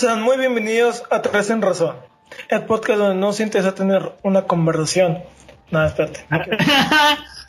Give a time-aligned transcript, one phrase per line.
[0.00, 1.94] Sean muy bienvenidos a Tres en Razón,
[2.48, 5.22] el podcast donde no se interesa tener una conversación.
[5.70, 6.24] Nada, espérate.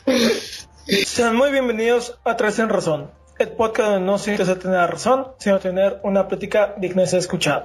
[1.06, 5.28] Sean muy bienvenidos a Tres en Razón, el podcast donde no se interesa tener razón,
[5.38, 7.64] sino tener una plática digna de ser escuchada.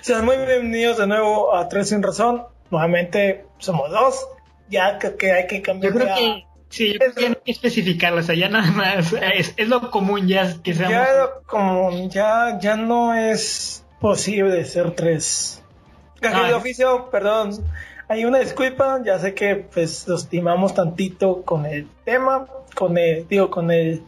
[0.00, 2.46] Sean muy bienvenidos de nuevo a Tres en Razón.
[2.70, 4.26] Nuevamente somos dos.
[4.70, 5.92] Ya que, que hay que cambiar.
[5.92, 8.48] Yo creo ya- que sí, yo creo que no hay que especificarlo, o sea, ya
[8.48, 10.92] nada más es, es lo común ya que seamos.
[10.92, 15.62] Ya como ya, ya no es posible ser tres.
[16.20, 16.56] Gajes de Ah.
[16.56, 17.52] oficio, perdón.
[18.08, 23.28] Hay una disculpa, ya sé que pues los estimamos tantito con el tema, con el,
[23.28, 24.02] digo, con el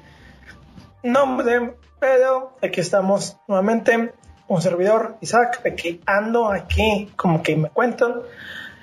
[1.02, 4.12] nombre, pero aquí estamos nuevamente,
[4.48, 8.14] un servidor, Isaac, de que ando aquí, como que me cuentan.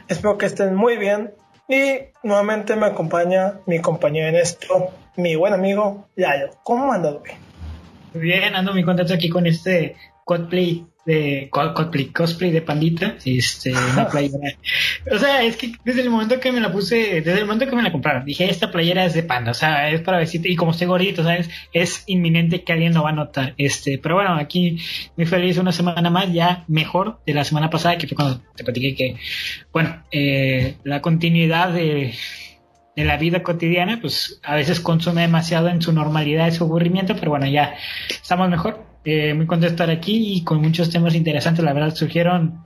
[0.08, 1.34] Espero que estén muy bien.
[1.70, 6.52] Y nuevamente me acompaña mi compañero en esto, mi buen amigo Yayo.
[6.64, 7.34] ¿Cómo andas, güey?
[8.14, 13.72] Bien, ando muy contento aquí con este cosplay de co- cosplay, cosplay de pandita, este,
[13.72, 14.54] una playera.
[15.12, 17.76] O sea, es que desde el momento que me la puse, desde el momento que
[17.76, 20.56] me la compraron, dije esta playera es de panda, o sea, es para vestirte y
[20.58, 23.56] como estoy gordito, sabes, es inminente que alguien lo va a notar.
[23.58, 24.78] Este, pero bueno, aquí
[25.16, 28.64] muy feliz una semana más, ya mejor de la semana pasada, que fue cuando te
[28.66, 29.16] platiqué que,
[29.72, 32.14] bueno, eh, la continuidad de
[32.98, 37.16] de la vida cotidiana, pues a veces consume demasiado en su normalidad y su aburrimiento,
[37.16, 37.76] pero bueno, ya
[38.10, 38.87] estamos mejor.
[39.10, 42.66] Eh, muy contento de estar aquí y con muchos temas interesantes, la verdad, surgieron.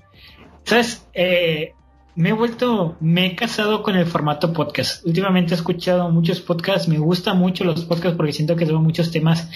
[0.64, 1.08] ¿Sabes?
[1.14, 1.76] Eh,
[2.16, 5.06] me he vuelto, me he casado con el formato podcast.
[5.06, 9.12] Últimamente he escuchado muchos podcasts, me gustan mucho los podcasts porque siento que tengo muchos
[9.12, 9.52] temas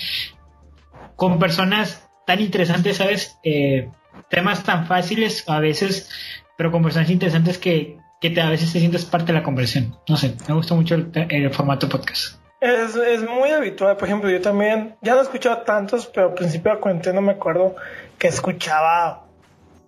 [1.16, 3.40] con personas tan interesantes, ¿sabes?
[3.44, 3.90] Eh,
[4.30, 6.12] temas tan fáciles a veces,
[6.56, 9.96] pero con personas interesantes que, que a veces te sientes parte de la conversación.
[10.08, 12.45] No sé, me gusta mucho el formato podcast.
[12.66, 16.34] Es, es muy habitual, por ejemplo, yo también, ya no he escuchado tantos, pero al
[16.34, 17.76] principio de cuarentena me acuerdo
[18.18, 19.24] que escuchaba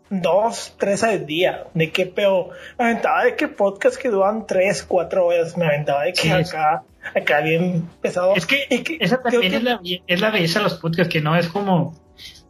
[0.09, 4.83] dos, tres al día, de que, pero me aventaba de que podcast que duran tres,
[4.83, 6.83] cuatro horas, me aventaba de que Sí, acá,
[7.15, 8.35] acá bien pesado.
[8.35, 11.21] Es que, que esa también que- es, la, es la belleza de los podcasts, que
[11.21, 11.95] no es como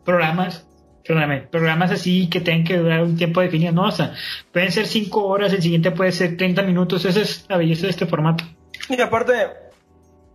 [0.04, 0.68] programas,
[1.06, 4.14] perdóname, programas así que tengan que durar un tiempo definido, no, o sea,
[4.52, 7.92] pueden ser cinco horas, el siguiente puede ser 30 minutos, esa es la belleza de
[7.92, 8.44] este formato.
[8.90, 9.34] Y aparte,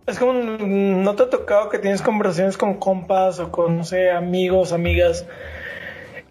[0.05, 4.11] es como, no te ha tocado que tienes conversaciones con compas o con, no sé,
[4.11, 5.25] amigos, amigas,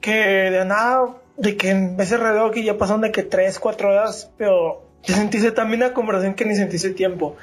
[0.01, 0.15] que
[0.51, 4.31] de nada, de que en ese reloj que ya pasaron de que tres, cuatro horas,
[4.37, 7.37] pero te sentiste también una conversación que ni sentiste tiempo.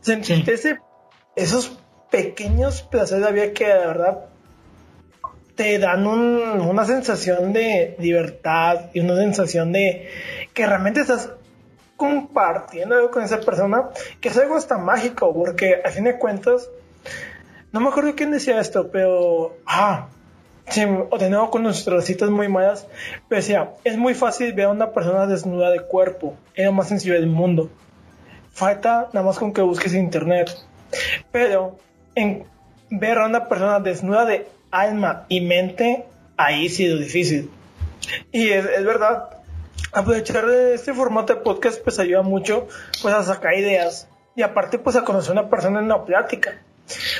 [0.00, 0.78] Sentiste ese-
[1.36, 1.78] esos
[2.10, 4.18] pequeños placeres de vida que de verdad
[5.54, 10.08] te dan un- una sensación de libertad y una sensación de
[10.54, 11.30] que realmente estás
[11.98, 13.88] compartiendo algo con esa persona,
[14.20, 16.70] que es algo hasta mágico, porque a fin de cuentas,
[17.72, 20.06] no me acuerdo quién decía esto, pero, ah,
[20.68, 22.86] sí, o de con nuestras citas muy malas,
[23.28, 26.88] pero decía, es muy fácil ver a una persona desnuda de cuerpo, es lo más
[26.88, 27.68] sencillo del mundo.
[28.52, 30.50] Falta nada más con que busques internet.
[31.32, 31.78] Pero
[32.14, 32.44] en
[32.90, 36.04] ver a una persona desnuda de alma y mente,
[36.36, 37.50] ahí sí es difícil.
[38.30, 39.37] Y es, es verdad,
[39.92, 42.68] aprovechar de este formato de podcast pues ayuda mucho
[43.02, 46.62] pues a sacar ideas y aparte pues a conocer a una persona en una plática.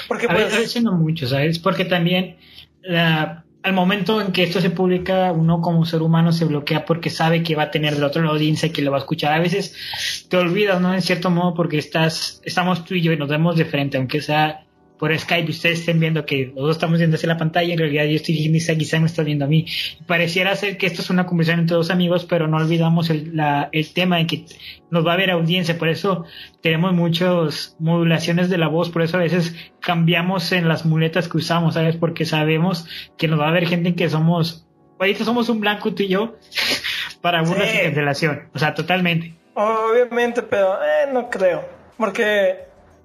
[0.06, 1.59] Porque A pues veces no mucho, ¿sabes?
[1.59, 2.37] Porque también
[2.83, 7.11] la- al momento en que esto se publica, uno como ser humano se bloquea porque
[7.11, 9.33] sabe que va a tener del otro lado audiencia que lo va a escuchar.
[9.33, 10.95] A veces te olvidas, ¿no?
[10.95, 14.23] En cierto modo, porque estás, estamos tú y yo y nos vemos de frente, aunque
[14.23, 14.65] sea
[14.98, 17.78] por Skype y ustedes estén viendo que los dos estamos viendo hacia la pantalla, en
[17.78, 19.64] realidad yo estoy diciendo Isaac y Isaac me está viendo a mí.
[20.06, 23.69] Pareciera ser que esto es una conversación entre dos amigos, pero no olvidamos el, la-
[23.72, 24.44] el tema de que
[24.91, 26.25] nos va a ver audiencia, por eso
[26.62, 31.37] tenemos muchas modulaciones de la voz, por eso a veces cambiamos en las muletas que
[31.37, 31.97] usamos, ¿sabes?
[31.97, 34.66] Porque sabemos que nos va a ver gente que somos,
[34.98, 36.37] ahorita somos un blanco tú y yo,
[37.20, 37.78] para burlas Sí.
[37.82, 39.34] cancelación, o sea, totalmente.
[39.54, 41.64] obviamente, pero eh, no creo.
[41.97, 42.56] Porque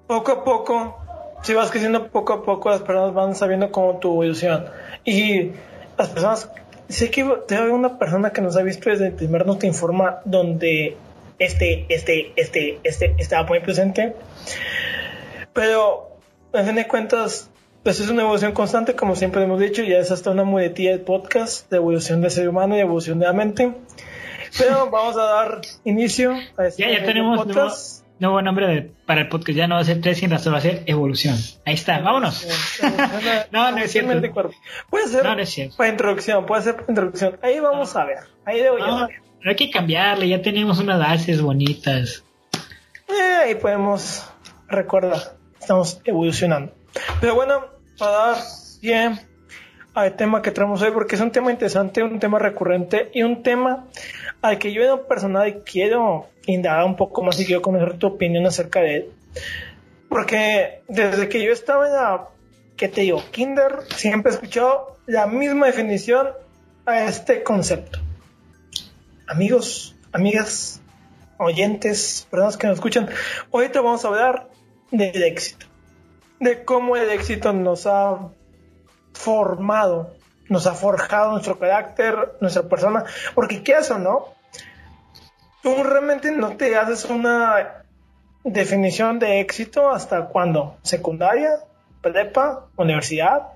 [0.06, 1.03] poco a poco,
[1.44, 4.64] si vas creciendo poco a poco, las personas van sabiendo cómo tu evolución.
[5.04, 5.50] Y
[5.98, 6.50] las personas,
[6.88, 9.66] sé que te veo una persona que nos ha visto desde el primer no te
[9.66, 10.96] informa donde
[11.38, 14.16] este, este, este, este estaba muy presente.
[15.52, 16.16] Pero,
[16.54, 17.50] a fin de cuentas,
[17.82, 21.02] pues es una evolución constante, como siempre hemos dicho, ya es hasta una muletilla del
[21.02, 23.70] podcast de evolución del ser humano y evolución de la mente.
[24.56, 28.03] Pero vamos a dar inicio a este Ya, ya tenemos podcast.
[28.20, 30.58] Nuevo nombre de- para el podcast, ya no va a ser tres sin razón, va
[30.58, 31.36] a ser evolución.
[31.66, 32.46] Ahí está, vámonos.
[33.50, 34.10] No, no es cierto.
[34.90, 35.76] Puede ser No, no es cierto.
[35.76, 37.38] para introducción, puede ser para introducción.
[37.42, 38.18] Ahí vamos a ver.
[38.44, 38.86] Ahí debo yo.
[38.86, 42.24] No, no hay que cambiarle, ya tenemos unas bases bonitas.
[43.08, 44.24] Eh, ahí podemos
[44.68, 45.36] recordar.
[45.60, 46.72] Estamos evolucionando.
[47.20, 47.66] Pero bueno,
[47.98, 48.36] para dar
[48.80, 49.20] bien
[49.94, 53.42] al tema que traemos hoy porque es un tema interesante, un tema recurrente y un
[53.42, 53.86] tema
[54.42, 58.44] al que yo en personal quiero indagar un poco más y quiero conocer tu opinión
[58.46, 59.12] acerca de él.
[60.08, 62.28] Porque desde que yo estaba en la,
[62.76, 63.22] ¿qué te digo?
[63.30, 66.28] Kinder, siempre he escuchado la misma definición
[66.86, 68.00] a este concepto.
[69.26, 70.80] Amigos, amigas,
[71.38, 73.08] oyentes, personas que nos escuchan,
[73.52, 74.48] ahorita vamos a hablar
[74.90, 75.66] del éxito.
[76.40, 78.28] De cómo el éxito nos ha
[79.14, 80.14] formado,
[80.48, 83.04] nos ha forjado nuestro carácter, nuestra persona.
[83.34, 84.34] Porque qué o no,
[85.62, 87.84] tú realmente no te haces una
[88.44, 90.76] definición de éxito hasta cuándo?
[90.82, 91.60] Secundaria,
[92.02, 93.48] prepa, universidad,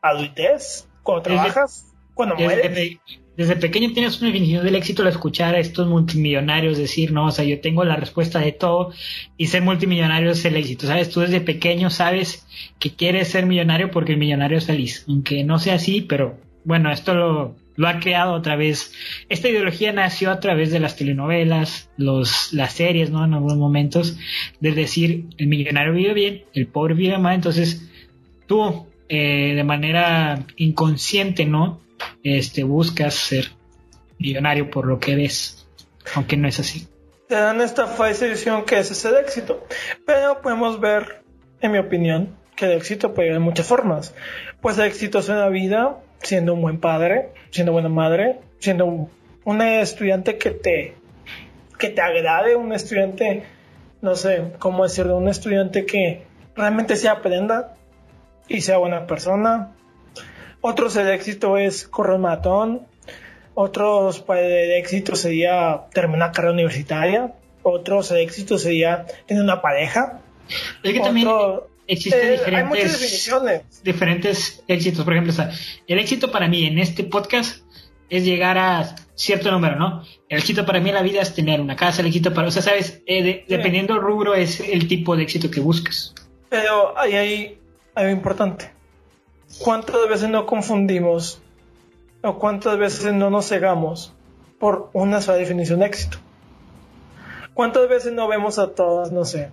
[0.00, 2.98] adultez, cuando trabajas, cuando mueres.
[3.40, 7.30] Desde, pequeño tienes una definición del éxito al escuchar a estos multimillonarios decir, no, o
[7.30, 8.92] sea, yo tengo la respuesta de todo
[9.38, 11.08] y ser multimillonario es el éxito, ¿sabes?
[11.08, 12.46] Tú desde pequeño sabes
[12.78, 16.92] que quieres ser millonario porque el millonario es feliz, aunque no sea así, pero bueno,
[16.92, 18.92] esto lo, ha creado otra vez.
[19.30, 23.24] Esta ideología nació a través de las telenovelas, los, las series, ¿no?
[23.24, 24.18] En algunos momentos,
[24.60, 27.88] de decir, el millonario vive bien, el pobre vive mal, entonces
[28.46, 31.80] tú, eh, de manera inconsciente, ¿no?
[32.22, 33.46] Este, buscas ser
[34.18, 35.66] millonario por lo que ves,
[36.14, 36.88] aunque no es así.
[37.28, 39.66] Te dan esta falsa ilusión que ese es el éxito,
[40.04, 41.22] pero podemos ver,
[41.60, 44.14] en mi opinión, que el éxito puede ir de muchas formas.
[44.60, 49.08] Pues el éxito es una vida siendo un buen padre, siendo buena madre, siendo
[49.44, 50.94] un, estudiante que te,
[51.78, 53.44] que te agrade, un estudiante,
[54.02, 57.74] no sé cómo decirlo, un estudiante que realmente se aprenda
[58.48, 59.72] y sea buena persona.
[60.60, 62.86] Otros el éxito es correr un maratón.
[63.54, 67.34] Otros pues, el éxito sería terminar carrera universitaria.
[67.62, 70.20] Otros el éxito sería tener una pareja.
[70.82, 71.28] Es que también
[71.86, 75.04] existen eh, diferentes, diferentes éxitos.
[75.04, 75.34] Por ejemplo,
[75.86, 77.62] el éxito para mí en este podcast
[78.08, 80.02] es llegar a cierto número, ¿no?
[80.28, 82.50] El éxito para mí en la vida es tener una casa, el éxito para, o
[82.50, 86.14] sea, sabes, eh, dependiendo del rubro es el tipo de éxito que buscas.
[86.48, 87.58] Pero ahí hay
[87.94, 88.79] algo importante.
[89.58, 91.42] ¿Cuántas veces no confundimos
[92.22, 94.14] o cuántas veces no nos cegamos
[94.58, 96.18] por una sola definición de éxito?
[97.54, 99.50] ¿Cuántas veces no vemos a todas, no sé,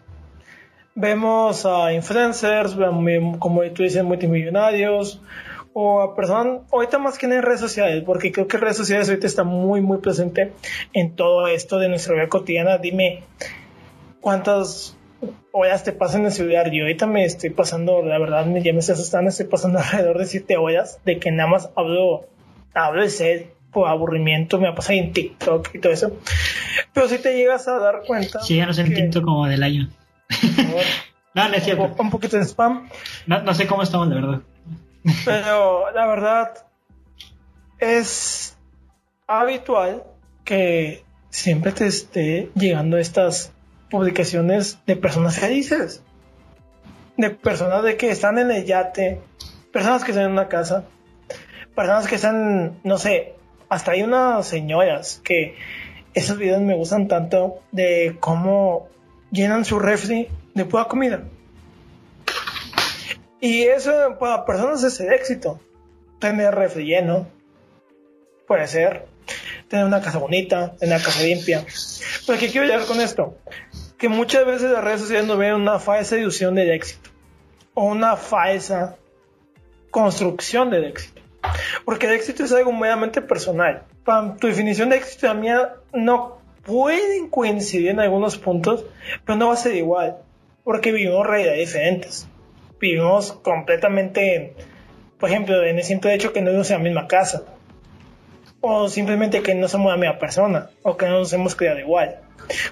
[0.96, 2.76] vemos a influencers,
[3.40, 5.22] como tú dices, multimillonarios,
[5.74, 9.28] o a personas, ahorita más que en redes sociales, porque creo que redes sociales ahorita
[9.28, 10.54] está muy, muy presente
[10.94, 12.80] en todo esto de nuestra vida cotidiana.
[12.80, 13.24] Dime,
[14.22, 14.97] ¿cuántas
[15.52, 16.72] horas te pasan en estudiar?
[16.72, 20.26] Yo ahorita me estoy pasando, la verdad, ya me estoy asustando, estoy pasando alrededor de
[20.26, 22.28] 7 horas de que nada más hablo,
[22.74, 26.18] hablo de sed, por aburrimiento, me va a pasar en TikTok y todo eso.
[26.94, 28.40] Pero si te llegas a dar cuenta.
[28.42, 29.90] Sí, ya no sé en TikTok como del año.
[31.34, 31.96] no, no es cierto.
[32.00, 32.90] Un, poquito de spam.
[33.28, 34.42] No, sé cómo estamos, de verdad.
[35.26, 36.54] Pero la verdad
[37.80, 38.58] es
[39.28, 40.04] habitual
[40.44, 43.54] que siempre te esté llegando estas
[43.90, 46.04] publicaciones de personas felices.
[47.16, 49.22] De personas de que están en el yate,
[49.72, 50.86] personas que están en una casa,
[51.76, 53.36] personas que están, no sé,
[53.70, 55.56] hasta hay unas señoras que
[56.14, 58.88] esos videos me gustan tanto de cómo
[59.32, 61.24] llenan su refri de pura comida.
[63.40, 65.60] Y eso para personas es el éxito.
[66.20, 67.28] Tener refri lleno,
[68.48, 69.06] puede ser.
[69.70, 71.66] Tener una casa bonita, tener una casa limpia.
[72.26, 73.38] Pero ¿qué quiero llegar con esto?
[73.98, 77.10] Que muchas veces las redes sociales nos ven una falsa ilusión del éxito.
[77.74, 78.96] O una falsa
[79.92, 81.22] construcción del éxito.
[81.86, 83.84] Porque el éxito es algo meramente personal.
[84.40, 88.86] Tu definición de éxito, la mía no pueden coincidir en algunos puntos,
[89.26, 90.18] pero no va a ser igual,
[90.64, 92.28] porque vivimos realidades diferentes.
[92.80, 94.54] Vivimos completamente,
[95.18, 97.44] por ejemplo, en el simple hecho que no vivimos en la misma casa,
[98.62, 102.20] o simplemente que no somos la misma persona, o que no nos hemos criado igual.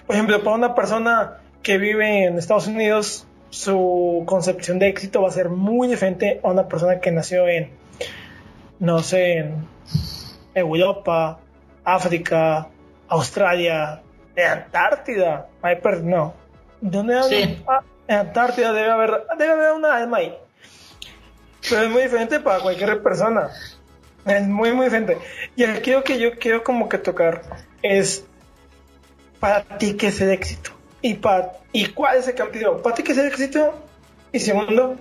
[0.05, 5.29] Por ejemplo, para una persona que vive en Estados Unidos, su concepción de éxito va
[5.29, 7.71] a ser muy diferente a una persona que nació en,
[8.79, 9.67] no sé, en
[10.53, 11.39] Europa,
[11.83, 12.67] África,
[13.07, 14.01] Australia,
[14.35, 15.47] de Antártida.
[15.61, 16.33] Ay, no.
[16.81, 17.63] ¿Dónde sí.
[17.67, 20.37] ah, en Antártida debe haber, debe haber una alma ahí.
[21.67, 23.49] Pero es muy diferente para cualquier persona.
[24.35, 25.17] Es muy, muy diferente.
[25.55, 27.41] Y aquí lo que yo quiero como que tocar
[27.81, 28.25] es
[29.39, 30.71] para ti qué es el éxito.
[31.01, 32.81] Y, para, y cuál es el camino.
[32.81, 33.73] Para ti qué es el éxito.
[34.31, 34.97] Y segundo,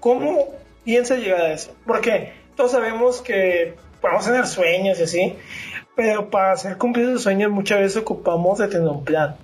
[0.00, 1.74] ¿cómo piensas llegar a eso?
[1.86, 5.36] Porque todos sabemos que podemos tener sueños y así,
[5.96, 9.36] pero para hacer cumplir esos sueños muchas veces ocupamos de tener un plan.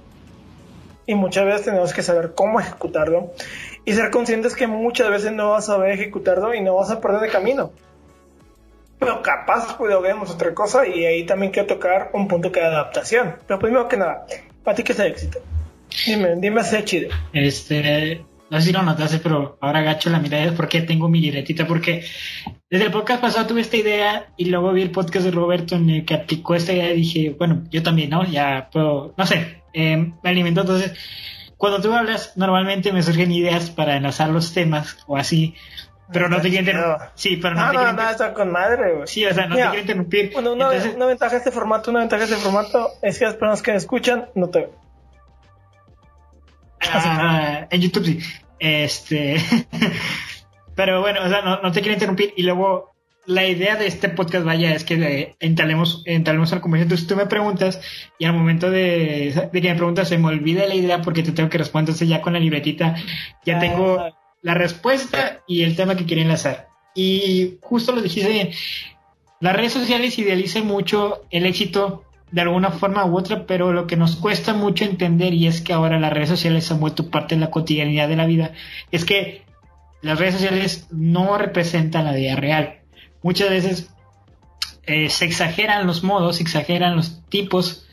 [1.07, 3.33] Y muchas veces tenemos que saber cómo ejecutarlo.
[3.85, 7.01] Y ser conscientes que muchas veces no vas a saber ejecutarlo y no vas a
[7.01, 7.73] perder de camino.
[9.05, 13.37] Pero capaz vemos otra cosa y ahí también quiero tocar un punto que es adaptación.
[13.47, 14.27] Pero primero que nada,
[14.63, 15.39] ¿para ti qué es el éxito?
[16.07, 17.11] Dime, dime si es chido.
[17.33, 21.67] Este, no sé si lo notaste, pero ahora agacho la mirada porque tengo mi libretita,
[21.67, 22.05] porque
[22.71, 25.91] desde el podcast pasado tuve esta idea y luego vi el podcast de Roberto en
[25.91, 28.25] el que aplicó esta idea y dije, bueno, yo también, ¿no?
[28.25, 30.63] Ya puedo, no sé, eh, me alimentó.
[30.63, 30.95] Entonces,
[31.57, 35.55] cuando tú hablas, normalmente me surgen ideas para enlazar los temas o así.
[36.15, 37.09] Pero no te quiero interrumpir.
[37.17, 39.09] Sí, pero no, no te quiero no, está con madre, güey.
[39.09, 40.31] Sí, o sea, no Mira, te quiero interrumpir.
[40.33, 43.25] Bueno, una, Entonces, una ventaja de este formato, una ventaja de este formato es que
[43.25, 44.71] las personas que me escuchan no te ven.
[46.93, 48.21] Ah, en YouTube sí.
[48.61, 49.39] Este.
[50.77, 52.33] Pero bueno, o sea, no, no te quiero interrumpir.
[52.37, 52.95] Y luego,
[53.27, 56.93] la idea de este podcast, vaya, es que eh, entalemos, entalemos la conversación.
[56.93, 57.81] Entonces tú me preguntas,
[58.21, 61.33] y al momento de, de que me preguntas, se me olvida la idea porque te
[61.33, 61.89] tengo que responder.
[61.89, 62.95] Entonces ya con la libretita,
[63.45, 66.69] ya Ah, tengo la respuesta y el tema que quería enlazar.
[66.95, 68.51] Y justo lo dijiste bien.
[69.41, 73.97] Las redes sociales idealizan mucho el éxito de alguna forma u otra, pero lo que
[73.97, 77.41] nos cuesta mucho entender, y es que ahora las redes sociales han vuelto parte de
[77.41, 78.53] la cotidianidad de la vida,
[78.91, 79.45] es que
[80.03, 82.81] las redes sociales no representan la vida real.
[83.23, 83.91] Muchas veces
[84.85, 87.87] eh, se exageran los modos, se exageran los tipos,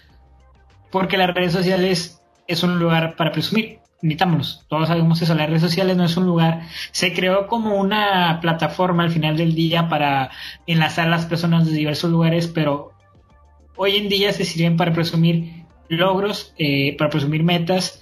[0.92, 3.81] porque las redes sociales es un lugar para presumir.
[4.02, 8.40] Admitámonos, todos sabemos eso, las redes sociales no es un lugar, se creó como una
[8.42, 10.32] plataforma al final del día para
[10.66, 12.94] enlazar a las personas de diversos lugares, pero
[13.76, 18.02] hoy en día se sirven para presumir logros, eh, para presumir metas,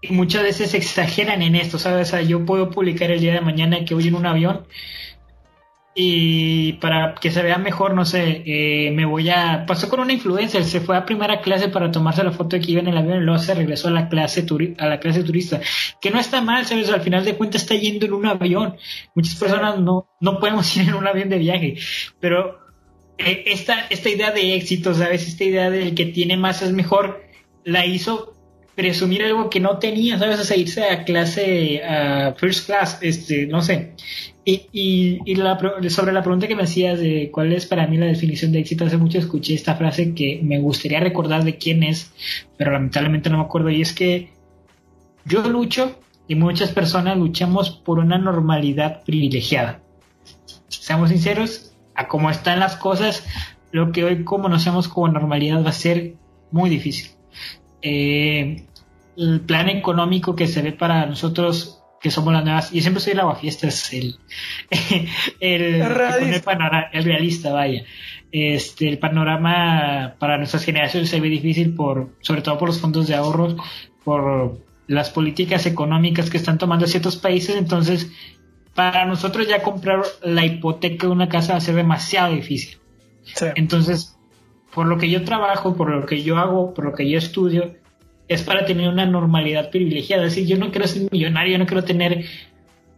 [0.00, 2.14] y muchas veces exageran en esto, ¿sabes?
[2.26, 4.66] Yo puedo publicar el día de mañana que voy en un avión
[5.98, 9.64] y para que se vea mejor, no sé, eh, me voy a...
[9.66, 12.72] Pasó con una influencer, se fue a primera clase para tomarse la foto de que
[12.72, 15.24] iba en el avión y luego se regresó a la clase, turi- a la clase
[15.24, 15.58] turista.
[16.00, 16.90] Que no está mal, ¿sabes?
[16.90, 18.76] Al final de cuentas está yendo en un avión.
[19.14, 21.76] Muchas personas no, no podemos ir en un avión de viaje,
[22.20, 22.58] pero
[23.16, 25.26] eh, esta, esta idea de éxito, ¿sabes?
[25.26, 27.22] Esta idea del que tiene más es mejor,
[27.64, 28.34] la hizo
[28.74, 30.38] presumir algo que no tenía, ¿sabes?
[30.40, 33.94] O sea, irse a clase, a first class, este, no sé.
[34.48, 35.18] Y,
[35.88, 38.84] sobre la pregunta que me hacías de cuál es para mí la definición de éxito,
[38.84, 42.12] hace mucho escuché esta frase que me gustaría recordar de quién es,
[42.56, 44.30] pero lamentablemente no me acuerdo, y es que
[45.24, 45.98] yo lucho
[46.28, 49.80] y muchas personas luchamos por una normalidad privilegiada.
[50.68, 53.26] Seamos sinceros, a cómo están las cosas,
[53.72, 56.14] lo que hoy conocemos como normalidad va a ser
[56.52, 57.10] muy difícil.
[57.82, 58.64] Eh,
[59.16, 63.12] el plan económico que se ve para nosotros que somos las nuevas, y siempre soy
[63.14, 64.16] el aguafiestas, el,
[65.40, 66.36] el, El realista.
[66.36, 67.84] el panorama- el realista, vaya.
[68.32, 73.06] Este, el panorama para nuestras generaciones se ve difícil por, sobre todo por los fondos
[73.06, 73.56] de ahorros,
[74.04, 78.10] por las políticas económicas que están tomando ciertos países, entonces
[78.74, 82.76] para nosotros ya comprar la hipoteca de una casa va a ser demasiado difícil.
[83.24, 83.46] Sí.
[83.54, 84.16] Entonces,
[84.74, 87.74] por lo que yo trabajo, por lo que yo hago, por lo que yo estudio,
[88.28, 90.24] es para tener una normalidad privilegiada.
[90.26, 92.24] Es decir, yo no quiero ser millonario, yo no quiero tener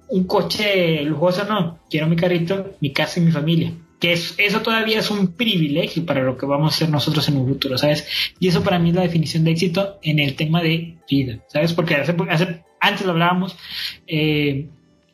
[0.09, 1.79] un coche lujoso, no.
[1.91, 3.73] Quiero mi carrito, mi casa y mi familia.
[4.01, 7.37] Que es, eso todavía es un privilegio para lo que vamos a hacer nosotros en
[7.37, 8.07] un futuro, ¿sabes?
[8.39, 11.73] Y eso para mí es la definición de éxito en el tema de vida, ¿sabes?
[11.73, 13.57] Porque hace, hace- antes lo hablábamos,
[14.07, 14.67] eh,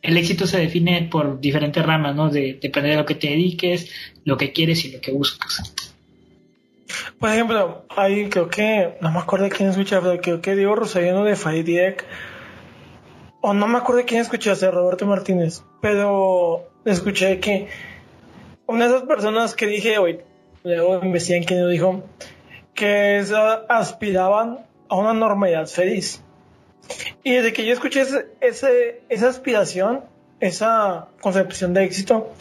[0.03, 2.29] el éxito se define por diferentes ramas, ¿no?
[2.29, 3.91] De, depende de lo que te dediques,
[4.27, 5.75] lo que quieres y lo que buscas.
[7.19, 10.75] Por ejemplo, ahí creo que, no me acuerdo de quién escuché, pero creo que Diego
[10.75, 12.05] Rosellano de Faidiek,
[13.41, 17.69] o no me acuerdo de quién escuchaste, Roberto Martínez, pero escuché que
[18.67, 20.21] una de esas personas que dije hoy,
[20.63, 22.03] luego investigué en quién lo dijo,
[22.75, 26.23] que es, ah, aspiraban a una normalidad feliz.
[27.23, 28.03] Y desde que yo escuché
[28.41, 30.05] ese- esa aspiración,
[30.41, 32.33] esa concepción de éxito,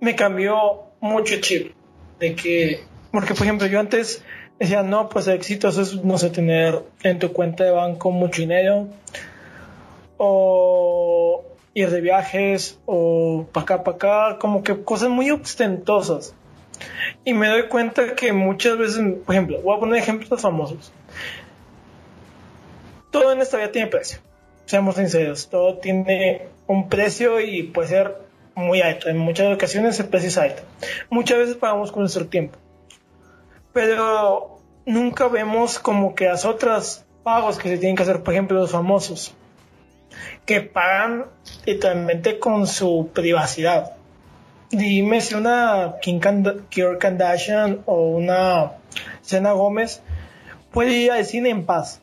[0.00, 1.74] me cambió mucho el chip.
[2.18, 4.22] De que, porque por ejemplo, yo antes
[4.58, 8.88] decía, no, pues éxito es, no sé, tener en tu cuenta de banco mucho dinero,
[10.16, 11.44] o
[11.74, 16.34] ir de viajes, o para acá, para acá, como que cosas muy ostentosas.
[17.24, 20.92] Y me doy cuenta que muchas veces, por ejemplo, voy a poner ejemplos famosos.
[23.10, 24.20] Todo en esta vida tiene precio.
[24.66, 28.16] Seamos sinceros, todo tiene un precio y puede ser
[28.54, 29.08] muy alto.
[29.08, 30.62] En muchas ocasiones el precio es alto.
[31.08, 32.58] Muchas veces pagamos con nuestro tiempo.
[33.76, 38.58] Pero nunca vemos como que las otras pagos que se tienen que hacer, por ejemplo,
[38.58, 39.34] los famosos,
[40.46, 41.26] que pagan
[41.66, 43.92] literalmente con su privacidad.
[44.70, 48.78] Dime si una Kim, Kardashian o una
[49.20, 50.00] Selena Gómez
[50.72, 52.00] puede ir al cine en paz.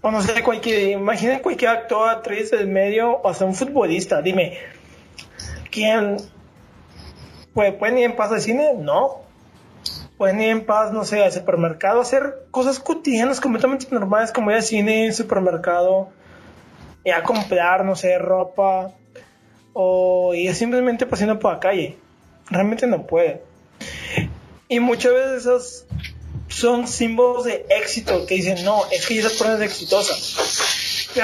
[0.00, 4.22] O no sé, cualquier, imaginen cualquier actor, actriz del medio o hasta un futbolista.
[4.22, 4.56] Dime,
[5.70, 6.16] ¿quién
[7.52, 8.72] ¿Pueden ir en paz al cine?
[8.74, 9.27] No.
[10.18, 14.56] Pueden ir en paz, no sé, al supermercado, hacer cosas cotidianas completamente normales como ir
[14.56, 16.08] al cine, supermercado,
[17.04, 18.90] y a comprar, no sé, ropa,
[19.72, 21.96] o ir simplemente paseando por la calle.
[22.50, 23.42] Realmente no puede.
[24.68, 25.86] Y muchas veces esos
[26.48, 30.14] son símbolos de éxito que dicen, no, es que esa persona es exitosa.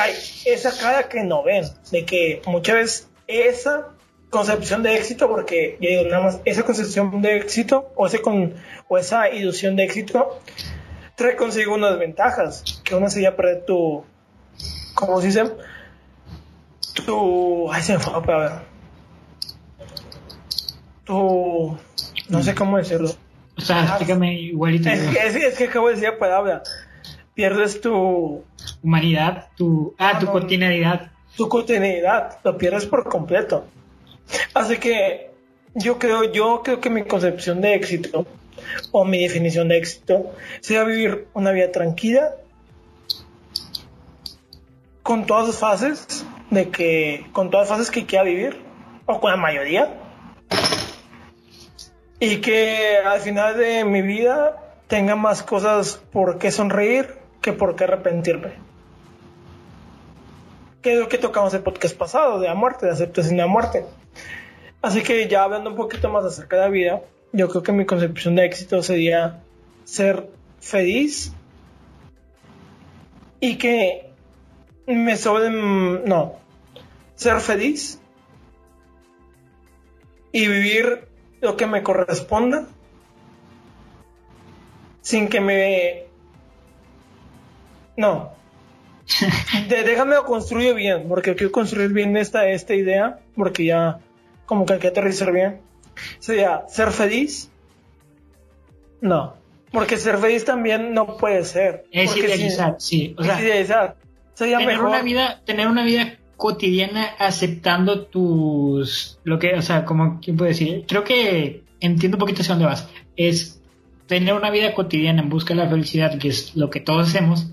[0.01, 3.89] hay esa cara que no ven, de que muchas veces esa
[4.35, 8.55] concepción de éxito, porque yo digo, nada más, esa concepción de éxito o, ese con,
[8.89, 10.41] o esa ilusión de éxito
[11.15, 14.05] trae consigo unas ventajas, que una sería perder tu,
[14.95, 15.45] ¿cómo se dice?
[17.07, 18.53] Tu, ay, se me fue, a ver.
[21.05, 21.79] Tu,
[22.29, 23.11] no sé cómo decirlo
[23.57, 24.89] o sea, ah, explícame igualito.
[24.89, 26.65] Es, que acabo de decir palabra.
[27.35, 28.43] Pierdes tu
[28.83, 31.13] humanidad, tu ah, tu continuidad.
[31.37, 33.65] Tu continuidad, lo pierdes por completo.
[34.55, 35.31] Así que
[35.75, 38.27] yo creo, yo creo que mi concepción de éxito
[38.93, 42.35] o mi definición de éxito sería vivir una vida tranquila
[45.03, 48.63] con todas las fases de que con todas las fases que quiera vivir
[49.07, 49.93] o con la mayoría
[52.21, 57.77] y que al final de mi vida tenga más cosas por qué sonreír que por
[57.77, 58.53] qué arrepentirme.
[60.81, 63.47] Que es lo que tocamos el podcast pasado, de la muerte, de aceptación de la
[63.47, 63.85] muerte.
[64.85, 67.01] Así que ya hablando un poquito más acerca de la vida,
[67.33, 69.43] yo creo que mi concepción de éxito sería
[69.85, 70.29] ser
[70.61, 71.33] feliz
[73.41, 74.11] y que
[74.87, 75.49] me sobre...
[75.49, 76.35] No,
[77.15, 77.99] ser feliz
[80.33, 81.09] y vivir
[81.41, 82.67] lo que me corresponda
[85.01, 86.03] sin que me...
[87.97, 88.35] No.
[89.71, 94.04] déjame lo construyo bien, porque quiero construir bien esta, esta idea, porque ya
[94.47, 95.61] como que hay que aterrizar bien.
[96.19, 97.51] Sería ser feliz.
[99.01, 99.35] No.
[99.71, 101.87] Porque ser feliz también no puede ser.
[101.91, 103.15] Es idealizar, sí.
[103.19, 103.97] O sea, idealizar.
[104.35, 104.89] Sería tener mejor.
[104.89, 110.51] Una vida, tener una vida cotidiana aceptando tus lo que o sea como quién puede
[110.51, 113.63] decir creo que entiendo un poquito hacia dónde vas es
[114.07, 117.51] tener una vida cotidiana en busca de la felicidad que es lo que todos hacemos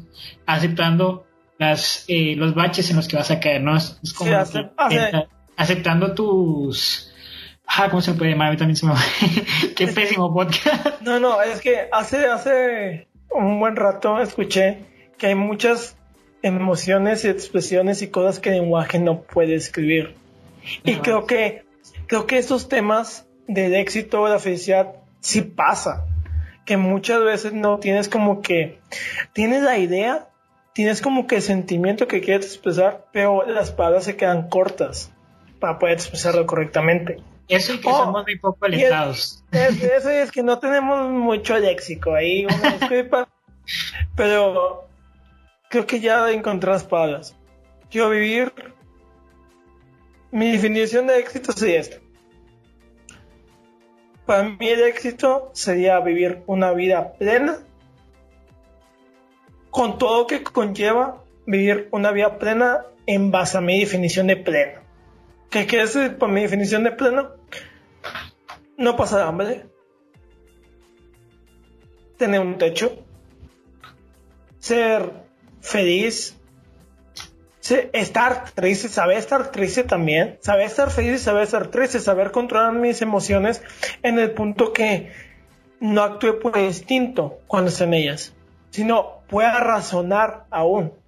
[0.47, 1.25] aceptando
[1.59, 4.31] las eh, los baches en los que vas a caer no es, como
[5.57, 7.11] aceptando tus
[7.73, 8.57] Ah, ¿cómo se puede llamar?
[8.57, 8.99] También se me va.
[9.75, 11.01] Qué pésimo podcast.
[11.01, 14.79] No, no, es que hace, hace un buen rato escuché
[15.17, 15.95] que hay muchas
[16.41, 20.15] emociones y expresiones y cosas que el lenguaje no puede escribir.
[20.83, 21.63] Y creo que,
[22.07, 26.05] creo que estos temas del éxito o la felicidad sí pasa.
[26.65, 28.79] Que muchas veces no tienes como que,
[29.31, 30.27] tienes la idea,
[30.73, 35.11] tienes como que el sentimiento que quieres expresar, pero las palabras se quedan cortas
[35.61, 37.23] para poder expresarlo correctamente.
[37.47, 39.45] Eso y que oh, somos muy poco alentados.
[39.51, 43.29] eso es que no tenemos mucho léxico ahí, una disculpa.
[44.15, 44.89] pero
[45.69, 47.37] creo que ya encontré las palabras.
[47.89, 48.51] Quiero vivir.
[50.31, 51.97] Mi definición de éxito sería esta.
[54.25, 57.59] Para mí el éxito sería vivir una vida plena
[59.69, 64.37] con todo lo que conlleva vivir una vida plena en base a mi definición de
[64.37, 64.80] pleno.
[65.51, 67.31] ¿Qué, qué es para mi definición de pleno?
[68.77, 69.65] No pasar hambre,
[72.17, 73.03] tener un techo,
[74.59, 75.11] ser
[75.59, 76.39] feliz,
[77.91, 82.71] estar triste, saber estar triste también, saber estar feliz y saber estar triste, saber controlar
[82.71, 83.61] mis emociones
[84.03, 85.11] en el punto que
[85.81, 88.33] no actúe por instinto cuando estén ellas,
[88.69, 91.00] sino pueda razonar aún.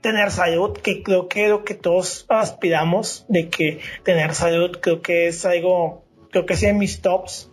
[0.00, 5.28] Tener salud, que creo que lo que todos aspiramos, de que tener salud creo que
[5.28, 7.50] es algo, creo que es en mis tops,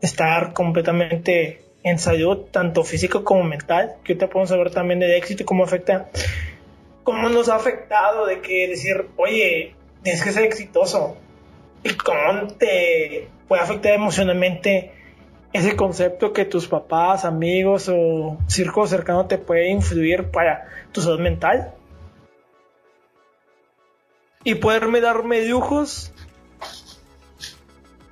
[0.00, 5.42] estar completamente en salud, tanto físico como mental, que ahorita podemos saber también del éxito
[5.42, 6.10] y cómo afecta,
[7.02, 11.16] cómo nos ha afectado de que decir, oye, tienes que ser exitoso,
[11.84, 14.92] y cómo te puede afectar emocionalmente
[15.54, 21.20] ese concepto que tus papás, amigos o círculo cercano te puede influir para tu salud
[21.20, 21.72] mental.
[24.42, 26.12] Y poderme darme lujos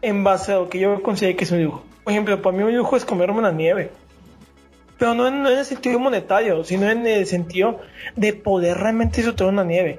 [0.03, 1.85] en base a lo que yo considero que es un dibujo.
[2.05, 3.91] Por ejemplo, para mí un lujo es comerme una nieve.
[4.97, 7.81] Pero no en, el sentido monetario, sino en el sentido
[8.15, 9.99] de poder realmente disfrutar una nieve.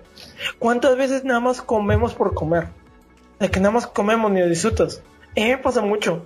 [0.60, 2.70] ¿Cuántas veces nada más comemos por comer?
[3.38, 5.04] De que nada más comemos ni lo disfrutas.
[5.36, 6.26] Me pasa mucho.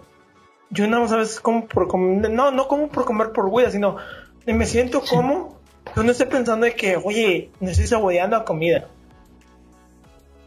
[0.70, 2.30] Yo nada más a veces como por comer.
[2.30, 3.98] No, no como por comer por huida, sino
[4.46, 5.58] me siento como.
[5.96, 8.88] Yo no estoy pensando de que, oye, me estoy saboreando la comida.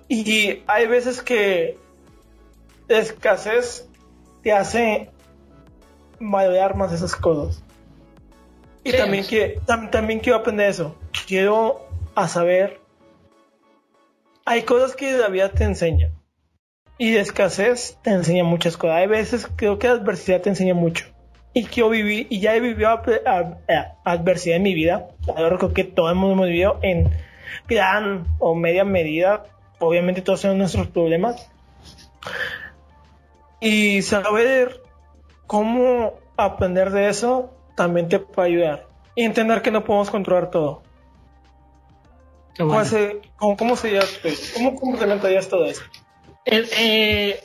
[0.09, 1.79] Y hay veces que
[2.89, 3.89] escasez
[4.43, 5.11] te hace
[6.19, 7.63] valorar más esas cosas.
[8.83, 10.97] Y también, que, también quiero aprender eso.
[11.27, 12.81] Quiero a saber.
[14.45, 16.11] Hay cosas que la vida te enseña.
[17.01, 18.97] Y de escasez te enseña muchas cosas.
[18.97, 21.07] Hay veces creo que la adversidad te enseña mucho.
[21.55, 22.91] Y quiero vivir, y ya he vivido
[24.05, 25.09] adversidad en mi vida.
[25.35, 27.11] Ahora creo que todos hemos vivido en
[27.67, 29.45] gran o media medida.
[29.79, 31.51] Obviamente todos tenemos nuestros problemas.
[33.61, 34.83] Y saber
[35.47, 38.89] cómo aprender de eso también te puede ayudar.
[39.15, 40.83] Y entender que no podemos controlar todo.
[42.59, 43.75] ¿Cómo, se, cómo, cómo,
[44.55, 45.65] ¿Cómo complementarías todo
[46.45, 47.41] Eh,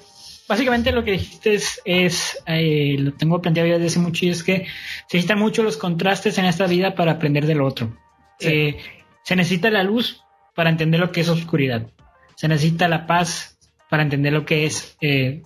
[0.48, 4.44] básicamente lo que dijiste es, eh, lo tengo planteado ya desde hace mucho y es
[4.44, 4.66] que
[5.08, 7.96] se necesitan mucho los contrastes en esta vida para aprender del otro.
[8.40, 8.78] Eh,
[9.24, 11.88] se necesita la luz para entender lo que es oscuridad.
[12.36, 13.58] Se necesita la paz
[13.90, 14.98] para entender lo que es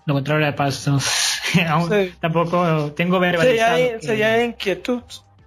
[0.05, 0.89] lo contrario de la paz.
[2.19, 3.77] Tampoco tengo verbalizado.
[3.77, 5.01] Sería, sería inquietud.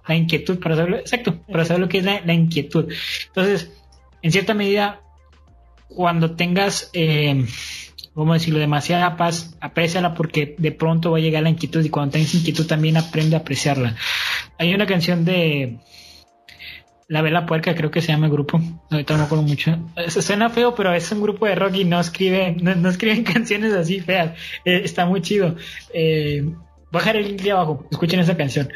[0.07, 2.91] La inquietud, para saber, exacto, para saber lo que es la, inquietud.
[3.27, 3.71] Entonces,
[4.21, 5.01] en cierta medida,
[5.87, 7.45] cuando tengas, eh,
[8.15, 11.89] vamos a decirlo, demasiada paz, apréciala porque de pronto va a llegar la inquietud y
[11.89, 13.95] cuando tengas inquietud también aprende a apreciarla.
[14.57, 15.79] Hay una canción de
[17.07, 19.77] La Vela Puerca, creo que se llama el grupo, ahorita no me acuerdo mucho.
[20.09, 23.99] suena feo, pero es un grupo de rock y no escriben, no, escriben canciones así
[23.99, 24.31] feas.
[24.65, 25.55] Eh, está muy chido.
[25.93, 26.45] Eh,
[26.91, 28.69] dejar el link de abajo, escuchen esa canción.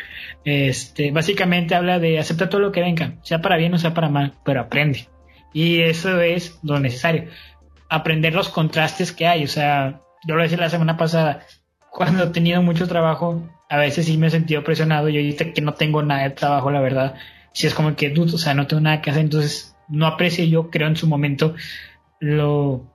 [0.43, 4.09] Este, básicamente habla de aceptar todo lo que venga, sea para bien o sea para
[4.09, 5.07] mal, pero aprende.
[5.53, 7.29] Y eso es lo necesario.
[7.89, 9.43] Aprender los contrastes que hay.
[9.43, 11.45] O sea, yo lo decía la semana pasada,
[11.91, 15.09] cuando he tenido mucho trabajo, a veces sí me he sentido presionado.
[15.09, 17.15] Yo ahorita que no tengo nada de trabajo, la verdad,
[17.53, 20.45] si es como que dudo, o sea, no tengo nada que hacer, entonces no aprecio
[20.45, 21.55] yo, creo en su momento,
[22.19, 22.85] lo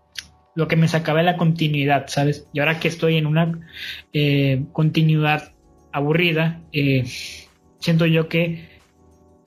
[0.54, 2.46] lo que me sacaba de la continuidad, ¿sabes?
[2.52, 3.60] Y ahora que estoy en una
[4.12, 5.52] eh, continuidad
[5.92, 7.04] aburrida, eh,
[7.78, 8.68] siento yo que,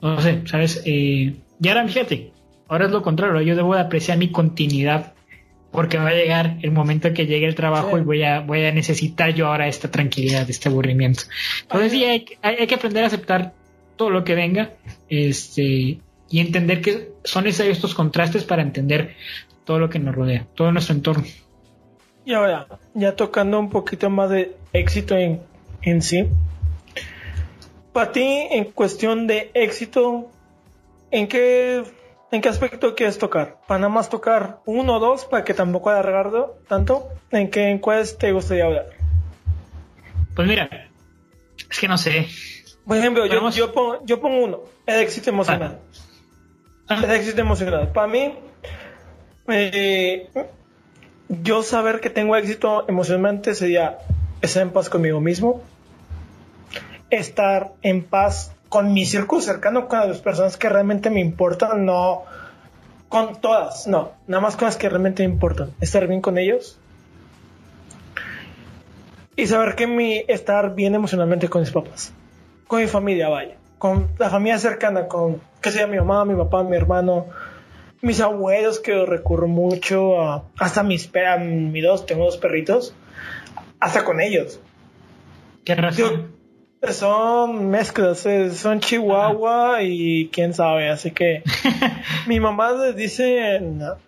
[0.02, 0.82] no sé, ¿sabes?
[0.86, 2.32] Eh, y ahora fíjate,
[2.68, 5.14] ahora es lo contrario, yo debo de apreciar mi continuidad
[5.76, 8.72] porque va a llegar el momento que llegue el trabajo y voy a, voy a
[8.72, 11.24] necesitar yo ahora esta tranquilidad, este aburrimiento.
[11.64, 13.54] Entonces sí, hay, hay, que aprender a aceptar
[13.96, 14.74] todo lo que venga
[15.10, 19.16] este, y entender que son necesarios estos contrastes para entender
[19.66, 21.26] todo lo que nos rodea, todo nuestro entorno.
[22.26, 25.42] Y ahora, ya tocando un poquito más de éxito en,
[25.82, 26.26] en sí.
[27.94, 30.32] Para ti, en cuestión de éxito,
[31.12, 31.84] ¿en qué,
[32.36, 33.58] ¿en qué aspecto quieres tocar?
[33.68, 37.10] ¿Para nada más tocar uno o dos para que tampoco alargarlo tanto?
[37.32, 38.88] ¿En qué en cuáles te gustaría hablar?
[40.36, 40.70] Pues mira,
[41.70, 42.28] es que no sé.
[42.86, 45.80] Por ejemplo, yo, yo, pongo, yo pongo uno, el éxito emocional.
[46.88, 47.02] Ah.
[47.04, 47.92] El éxito emocional.
[47.92, 48.34] Para mí,
[49.48, 50.30] eh,
[51.30, 53.98] yo saber que tengo éxito emocionalmente sería
[54.42, 55.64] estar en paz conmigo mismo,
[57.10, 62.24] estar en paz con mi círculo cercano, con las personas que realmente me importan, no
[63.08, 66.78] con todas, no, nada más con las que realmente me importan, estar bien con ellos
[69.38, 72.12] y saber que mi estar bien emocionalmente con mis papás,
[72.68, 76.62] con mi familia, vaya, con la familia cercana, con que sea mi mamá, mi papá,
[76.64, 77.28] mi hermano,
[78.02, 81.10] mis abuelos que recurro mucho a, hasta mis
[81.40, 82.94] mis dos tengo dos perritos
[83.80, 84.60] hasta con ellos.
[85.64, 86.35] Qué razón
[86.94, 91.44] son mezclas son chihuahua y quién sabe así que
[92.28, 93.60] mi mamá les dice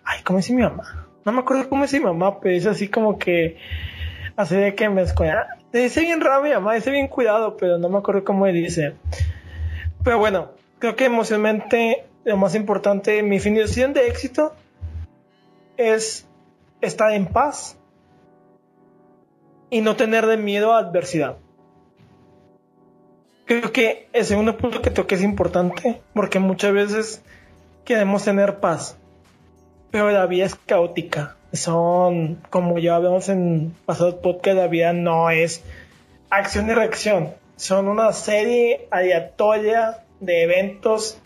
[0.04, 2.88] ay cómo dice mi mamá no me acuerdo cómo dice mi mamá pero es así
[2.88, 3.58] como que
[4.38, 5.58] así de que me escuela.
[5.74, 8.94] Dice bien raro mi mamá dice bien cuidado pero no me acuerdo cómo dice.
[10.04, 14.54] Pero bueno creo que emocionalmente lo más importante, mi definición de éxito
[15.78, 16.28] es
[16.82, 17.78] estar en paz
[19.70, 21.38] y no tener de miedo a adversidad.
[23.48, 27.24] Creo que el segundo punto que toqué es importante porque muchas veces
[27.86, 28.98] queremos tener paz,
[29.90, 31.38] pero la vida es caótica.
[31.54, 35.64] Son, como ya hablamos en pasados podcast, la vida no es
[36.30, 37.36] acción y reacción.
[37.56, 41.18] Son una serie aleatoria de eventos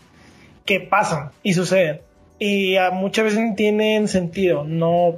[0.63, 2.01] que pasan y suceden.
[2.37, 4.63] Y muchas veces tienen sentido.
[4.63, 5.15] No,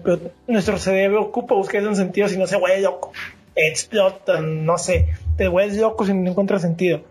[0.48, 3.12] nuestro cerebro ocupa buscar un sentido si no se vuelve loco.
[3.56, 5.10] Explotan, no sé.
[5.38, 7.02] Te vuelves loco si no encuentras sentido.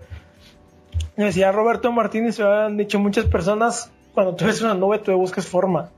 [1.17, 5.47] decía Roberto Martínez, se han dicho muchas personas, cuando tú ves una nube, tú buscas
[5.47, 5.91] forma.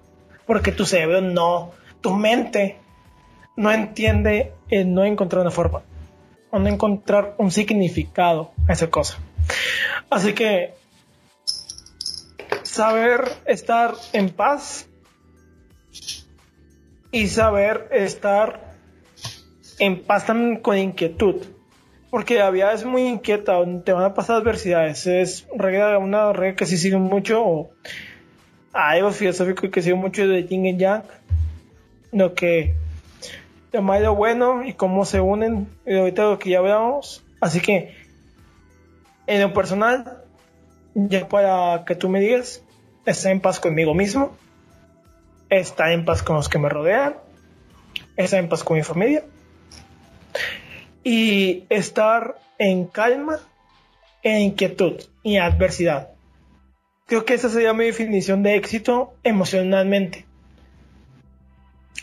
[0.47, 2.79] Porque tu cerebro no, tu mente
[3.57, 5.83] no entiende el no encontrar una forma.
[6.51, 9.19] O no encontrar un significado a esa cosa.
[10.11, 10.75] Así que
[12.63, 14.89] saber estar en paz
[17.11, 18.75] y saber estar
[19.79, 21.54] en paz también con inquietud.
[22.15, 25.09] Porque la vida es muy inquieta, te van a pasar adversidades.
[25.09, 27.71] Es regla, una regla que sí sigue mucho,
[28.73, 31.03] algo filosófico que sigue mucho de Yin y Yang.
[32.13, 32.77] Lo que
[33.73, 37.25] lo malo bueno y cómo se unen, y ahorita lo que ya veamos.
[37.41, 37.97] Así que,
[39.27, 40.23] en lo personal,
[40.95, 42.63] ya para que tú me digas,
[43.07, 44.37] estar en paz conmigo mismo,
[45.51, 47.17] estar en paz con los que me rodean,
[48.17, 49.25] estar en paz con mi familia
[51.05, 53.39] y estar en calma,
[54.23, 56.11] en inquietud y adversidad.
[57.07, 60.25] Creo que esa sería mi definición de éxito emocionalmente.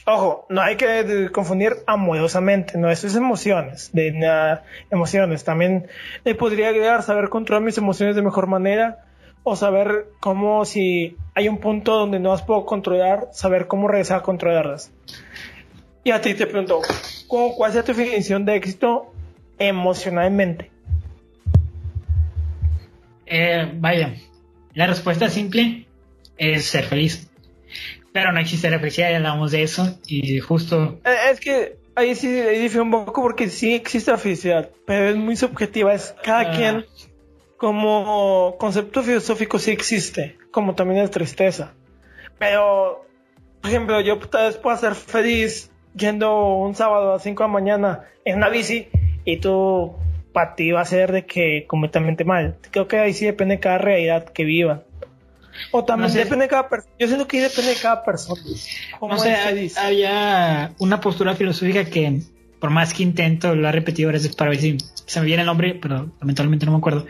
[0.06, 5.44] Ojo, no hay que confundir amorosamente, no, eso es emociones, de nada, emociones.
[5.44, 5.88] También
[6.24, 9.06] le podría agregar saber controlar mis emociones de mejor manera
[9.44, 14.20] o saber cómo si hay un punto donde no las puedo controlar, saber cómo regresar
[14.20, 14.92] a controlarlas.
[16.04, 16.82] Y a ti te pregunto,
[17.28, 19.14] ¿cuál es tu definición de éxito
[19.60, 20.72] emocionalmente?
[23.28, 24.16] Eh, vaya,
[24.74, 25.86] la respuesta simple
[26.38, 27.30] es ser feliz.
[28.12, 31.00] Pero no existe la felicidad, ya hablamos de eso y justo...
[31.06, 35.16] Eh, es que ahí sí difiere un poco porque sí existe la felicidad, pero es
[35.16, 36.58] muy subjetiva, es cada ah.
[36.58, 36.86] quien
[37.56, 41.74] como concepto filosófico sí existe, como también la tristeza.
[42.38, 43.06] Pero,
[43.62, 47.48] por ejemplo, yo tal vez puedo ser feliz yendo un sábado a las 5 de
[47.48, 48.88] la mañana en una bici
[49.26, 49.94] y tú
[50.34, 52.58] para ti va a ser de que completamente mal.
[52.72, 54.84] Creo que ahí sí depende de cada realidad que viva.
[55.72, 56.94] O también depende de cada persona.
[56.98, 58.42] Yo siento que depende de cada persona.
[59.02, 59.36] No sé,
[59.78, 62.22] había una postura filosófica que,
[62.60, 65.48] por más que intento, lo he repetido veces para ver si se me viene el
[65.48, 67.06] nombre, pero lamentablemente no me acuerdo.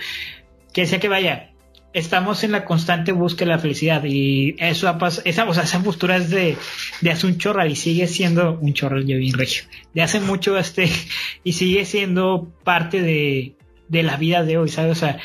[0.73, 1.50] Que decía que vaya,
[1.93, 5.63] estamos en la constante búsqueda de la felicidad y eso ha pasado, esa, o sea,
[5.63, 6.58] esa postura es de,
[7.01, 10.58] de hace un chorral y sigue siendo un chorral yo bien regio, de hace mucho
[10.58, 10.89] este
[11.43, 13.56] y sigue siendo parte de,
[13.88, 14.91] de la vida de hoy, ¿sabes?
[14.93, 15.19] O sea,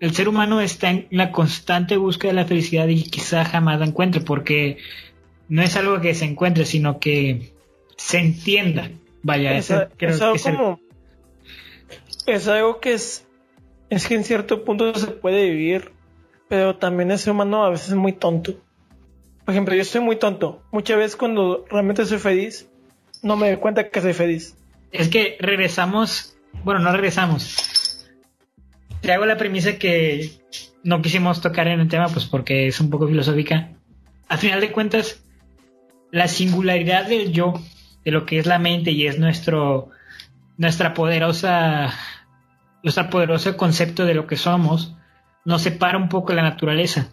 [0.00, 3.86] el ser humano está en la constante búsqueda de la felicidad y quizá jamás la
[3.86, 4.78] encuentre porque
[5.48, 7.52] no es algo que se encuentre, sino que
[7.96, 8.90] se entienda.
[9.22, 9.88] Vaya, es, algo
[10.42, 10.80] como,
[12.26, 13.26] es algo que es,
[13.90, 15.92] es que en cierto punto se puede vivir,
[16.48, 18.54] pero también el ser humano a veces es muy tonto.
[19.44, 20.62] Por ejemplo, yo estoy muy tonto.
[20.70, 22.68] Muchas veces cuando realmente soy feliz,
[23.22, 24.56] no me doy cuenta que soy feliz.
[24.92, 27.78] Es que regresamos, bueno, no regresamos
[29.00, 30.30] te hago la premisa que
[30.82, 33.70] no quisimos tocar en el tema, pues porque es un poco filosófica.
[34.28, 35.22] Al final de cuentas,
[36.10, 37.54] la singularidad del yo,
[38.04, 39.90] de lo que es la mente y es nuestro,
[40.56, 41.92] nuestra poderosa,
[42.82, 44.94] nuestro poderoso concepto de lo que somos,
[45.44, 47.12] nos separa un poco de la naturaleza.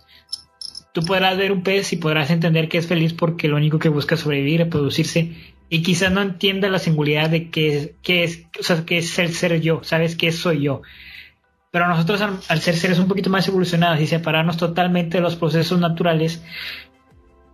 [0.94, 3.90] Tú podrás ver un pez y podrás entender que es feliz porque lo único que
[3.90, 5.36] busca es sobrevivir, reproducirse,
[5.70, 9.34] y quizás no entienda la singularidad de qué, qué es, o sea, qué es el
[9.34, 10.82] ser yo, sabes qué soy yo.
[11.72, 15.80] Pero nosotros al, ser seres un poquito más evolucionados y separarnos totalmente de los procesos
[15.80, 16.42] naturales,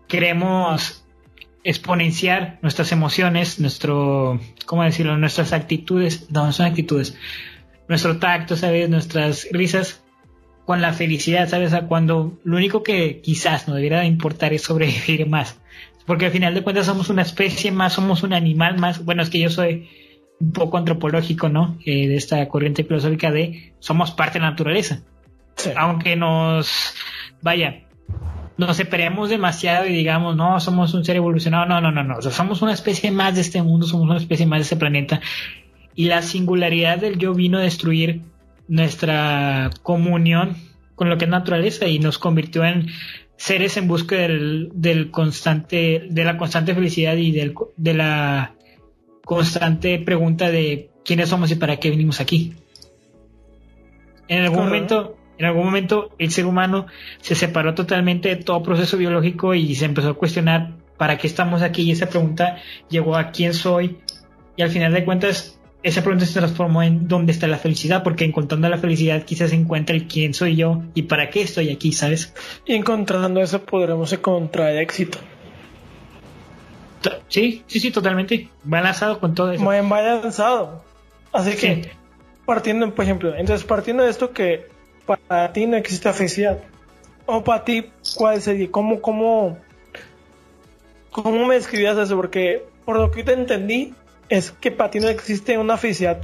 [0.08, 1.04] queremos
[1.64, 5.18] exponenciar nuestras emociones, nuestro, ¿cómo decirlo?
[5.18, 7.18] Nuestras actitudes, no, son actitudes,
[7.92, 8.90] nuestro tacto, ¿sabes?
[8.90, 10.02] Nuestras risas
[10.66, 11.74] con la felicidad, ¿sabes?
[11.74, 15.60] A cuando lo único que quizás nos debiera de importar es sobrevivir más.
[16.06, 19.04] Porque al final de cuentas somos una especie más, somos un animal más.
[19.04, 19.90] Bueno, es que yo soy
[20.40, 21.78] un poco antropológico, ¿no?
[21.86, 25.02] Eh, de esta corriente filosófica de somos parte de la naturaleza.
[25.76, 26.96] Aunque nos,
[27.42, 27.84] vaya,
[28.58, 32.62] nos separemos demasiado y digamos, no, somos un ser evolucionado, no, no, no, no, somos
[32.62, 35.20] una especie más de este mundo, somos una especie más de este planeta.
[35.96, 38.22] Y la singularidad del yo vino a destruir
[38.68, 40.56] nuestra comunión
[40.96, 42.88] con lo que es naturaleza y nos convirtió en
[43.36, 48.54] seres en busca del, del constante, de la constante felicidad y del, de la
[49.26, 52.54] constante pregunta de quiénes somos y para qué venimos aquí.
[54.28, 56.86] En algún momento, en algún momento el ser humano
[57.20, 61.64] se separó totalmente de todo proceso biológico y se empezó a cuestionar para qué estamos
[61.64, 62.58] aquí y esa pregunta
[62.90, 63.98] llegó a quién soy.
[64.56, 68.24] Y al final de cuentas esa pregunta se transformó en dónde está la felicidad, porque
[68.24, 72.34] encontrando la felicidad quizás encuentra el quién soy yo y para qué estoy aquí, ¿sabes?
[72.66, 75.18] Y encontrando eso podremos encontrar éxito.
[77.30, 78.50] Sí, sí, sí, totalmente.
[78.72, 79.64] Va lanzado con todo eso.
[79.64, 80.84] Muy lanzado.
[81.32, 81.90] Así que,
[82.46, 84.68] partiendo, por ejemplo, entonces partiendo de esto que
[85.06, 86.60] para ti no existe felicidad.
[87.26, 88.70] O para ti, ¿cuál sería?
[88.70, 89.58] ¿Cómo, cómo,
[91.12, 92.16] cómo me describías eso?
[92.16, 93.94] Porque por lo que te entendí,
[94.32, 96.22] es que para ti no existe una felicidad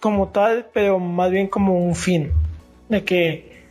[0.00, 2.32] como tal, pero más bien como un fin.
[2.88, 3.62] De que,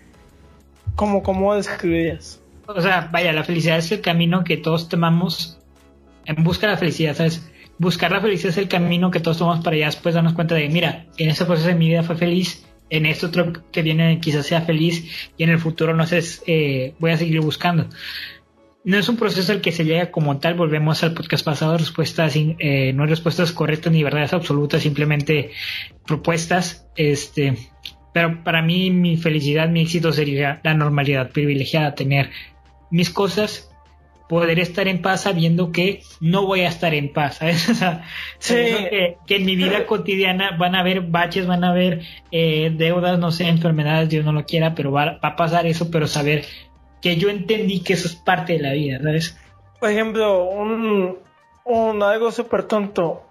[0.95, 2.39] como, ¿cómo describirías?
[2.67, 5.59] O sea, vaya, la felicidad es el camino que todos tomamos
[6.25, 7.51] en busca de la felicidad, ¿sabes?
[7.79, 10.69] buscar la felicidad es el camino que todos tomamos para allá después darnos cuenta de,
[10.69, 14.45] mira, en ese proceso de mi vida fue feliz, en este otro que viene quizás
[14.45, 17.87] sea feliz y en el futuro no sé, eh, voy a seguir buscando.
[18.83, 22.35] No es un proceso al que se llega como tal, volvemos al podcast pasado, respuestas,
[22.35, 25.51] eh, no hay respuestas correctas ni verdades absolutas, simplemente
[26.07, 27.57] propuestas, este,
[28.11, 32.31] pero para mí mi felicidad, mi éxito sería la normalidad privilegiada, tener
[32.89, 33.71] mis cosas
[34.31, 37.67] poder estar en paz sabiendo que no voy a estar en paz, ¿sabes?
[37.69, 38.05] O sea,
[38.39, 43.31] que, en mi vida cotidiana van a haber baches, van a haber eh, deudas, no
[43.31, 46.45] sé, enfermedades, Dios no lo quiera, pero va, a pasar eso, pero saber
[47.01, 49.37] que yo entendí que eso es parte de la vida, ¿sabes?
[49.79, 51.17] Por ejemplo, un,
[51.65, 53.23] un algo súper tonto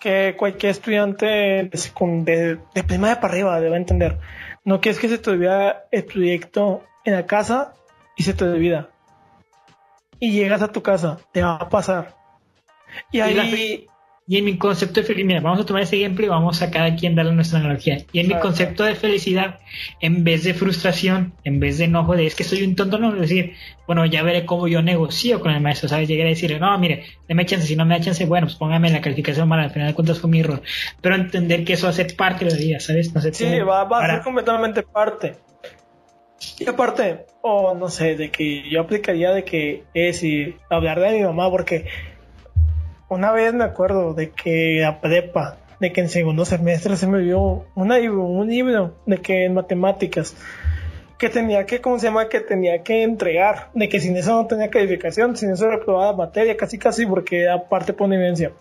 [0.00, 4.18] que cualquier estudiante de, de, de primaria para arriba debe entender.
[4.64, 7.74] No quieres que se te olvide el proyecto en la casa
[8.16, 8.90] y se te olvida
[10.20, 12.14] y llegas a tu casa, te va a pasar.
[13.10, 13.86] Y ahí...
[14.26, 16.96] Y, en mi concepto de felicidad, vamos a tomar ese ejemplo y vamos a cada
[16.96, 17.98] quien darle nuestra analogía.
[18.12, 19.60] Y en mi concepto de felicidad,
[20.00, 23.12] en vez de frustración, en vez de enojo de es que soy un tonto, no,
[23.12, 23.54] decir,
[23.86, 26.08] bueno, ya veré cómo yo negocio con el maestro, ¿sabes?
[26.08, 28.90] Llegué a decirle, no, mire, deme chance, si no me da chance, bueno, pues póngame
[28.90, 30.62] la calificación mala, al final de cuentas fue mi error.
[31.02, 33.14] Pero entender que eso hace parte de la vida, ¿sabes?
[33.14, 35.36] No sí, va, a ser completamente parte.
[36.58, 41.12] Y aparte, o no sé, de que yo aplicaría de que es y hablar de
[41.12, 41.86] mi mamá, porque
[43.14, 47.20] una vez me acuerdo de que a prepa, de que en segundo semestre se me
[47.20, 50.36] dio una, un libro de que en matemáticas
[51.18, 52.28] que tenía que, ¿cómo se llama?
[52.28, 56.56] Que tenía que entregar, de que sin eso no tenía calificación, sin eso reprobaba materia,
[56.56, 58.52] casi casi porque era parte por evidencia.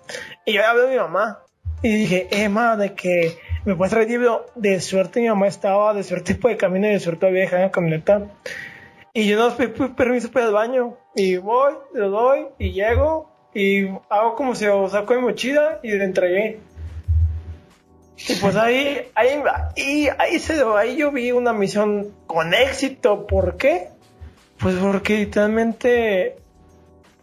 [0.46, 1.40] Y yo hablé de mi mamá
[1.82, 4.46] y dije, Emma, de que me puedes traer libro.
[4.56, 7.58] De suerte mi mamá estaba de cierto tipo de camino y de suerte había dejado
[7.58, 8.22] en la camioneta.
[9.14, 10.98] Y yo no pedí permiso para el baño.
[11.16, 15.92] Y voy, lo doy y llego y hago como si lo saco mi mochila y
[15.92, 16.60] le entregué.
[18.18, 19.44] Y pues ahí, ahí,
[19.76, 23.28] ahí, ahí, se, ahí yo vi una misión con éxito.
[23.28, 23.90] ¿Por qué?
[24.60, 26.38] Pues porque literalmente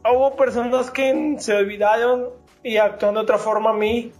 [0.05, 2.31] hubo personas que se olvidaron
[2.63, 4.13] y actuaron de otra forma a mí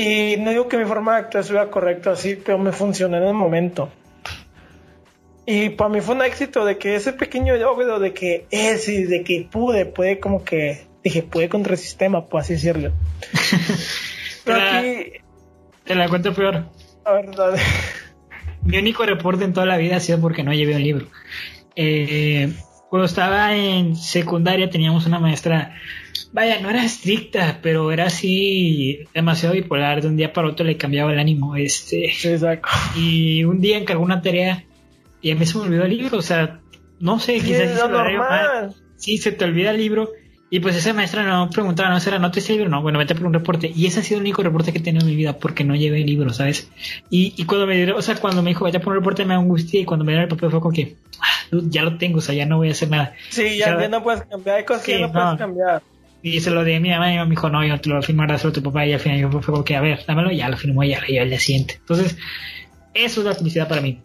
[0.00, 3.24] y no digo que mi forma de actuar sea correcta así, pero me funcionó en
[3.24, 3.88] el momento.
[5.50, 9.04] Y para mí fue un éxito de que ese pequeño logro de que es y
[9.04, 12.92] de que pude, puede como que dije, pude contra el sistema, por así decirlo.
[14.44, 15.12] pero aquí.
[15.84, 16.66] Te la cuento peor.
[17.02, 17.62] A ver, dale.
[18.62, 21.06] Mi único reporte en toda la vida ha sido porque no llevé un libro.
[21.74, 22.52] Eh,
[22.90, 25.74] cuando estaba en secundaria teníamos una maestra
[26.30, 30.02] Vaya, no era estricta, pero era así demasiado bipolar.
[30.02, 31.56] De un día para otro le cambiaba el ánimo.
[31.56, 32.04] Este.
[32.04, 32.68] Exacto.
[32.96, 34.67] Y un día encargó una tarea
[35.20, 36.18] y a mí se me olvidó el libro.
[36.18, 36.60] O sea,
[37.00, 37.70] no sé, quizás.
[37.70, 38.74] Es normal.
[38.96, 40.10] Sí, se te olvida el libro.
[40.50, 43.14] Y pues esa maestra no preguntaba, no será, no te el libro, no, bueno, vete
[43.14, 43.70] por un reporte.
[43.74, 45.76] Y ese ha sido el único reporte que he tenido en mi vida porque no
[45.76, 46.70] llevé el libro, ¿sabes?
[47.10, 49.34] Y, y cuando me dieron, o sea, cuando me dijo, vete por un reporte me
[49.34, 52.20] angustié y cuando me dieron el papel fue como que, ah, ya lo tengo, o
[52.22, 53.12] sea, ya no voy a hacer nada.
[53.28, 55.82] Sí, ya, no puedes cambiar, hay cosas que no, puedes cambiar.
[56.22, 58.42] Y se lo di a mi mamá y me dijo, no, yo te lo firmarás
[58.44, 58.86] a tu papá.
[58.86, 61.06] Y al final yo fue como que, a ver, dámelo, ya lo firmó, ya lo
[61.06, 61.74] llevo el día siguiente.
[61.74, 62.16] Entonces,
[62.94, 64.00] eso es la felicidad para mí.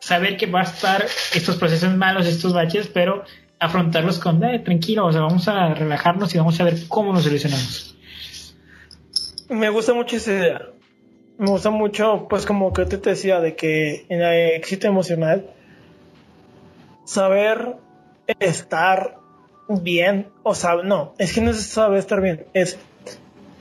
[0.00, 3.24] Saber que va a estar estos procesos malos, estos baches, pero
[3.58, 7.24] afrontarlos con, eh, tranquilo, o sea, vamos a relajarnos y vamos a ver cómo nos
[7.24, 7.96] solucionamos.
[9.48, 10.60] Me gusta mucho esa idea.
[11.38, 15.46] Me gusta mucho, pues como que te decía, de que en el éxito emocional,
[17.04, 17.76] saber
[18.40, 19.18] estar
[19.68, 22.78] bien, o saber, no, es que no es saber estar bien, es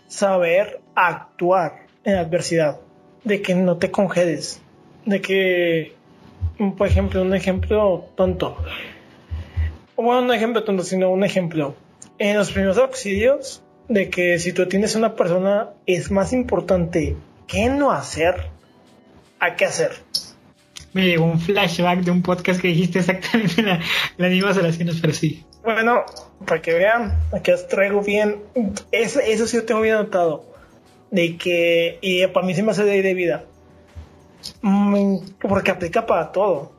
[0.07, 2.79] saber actuar en adversidad,
[3.23, 4.61] de que no te congeles,
[5.05, 5.96] de que,
[6.77, 8.57] por ejemplo, un ejemplo tonto,
[9.95, 11.75] bueno, un ejemplo tonto, sino un ejemplo,
[12.19, 17.15] en los primeros auxilios, de que si tú tienes una persona, es más importante
[17.47, 18.49] qué no hacer
[19.39, 19.91] a qué hacer.
[20.93, 23.79] Me llegó un flashback de un podcast que dijiste exactamente la,
[24.17, 25.45] la misma relaciones, pero sí.
[25.63, 26.03] Bueno,
[26.45, 28.37] para que vean, aquí os traigo bien.
[28.91, 30.45] Eso, eso sí lo tengo bien notado.
[31.11, 33.45] De que, y para mí se me hace de vida.
[34.61, 36.71] Mm, porque aplica para todo.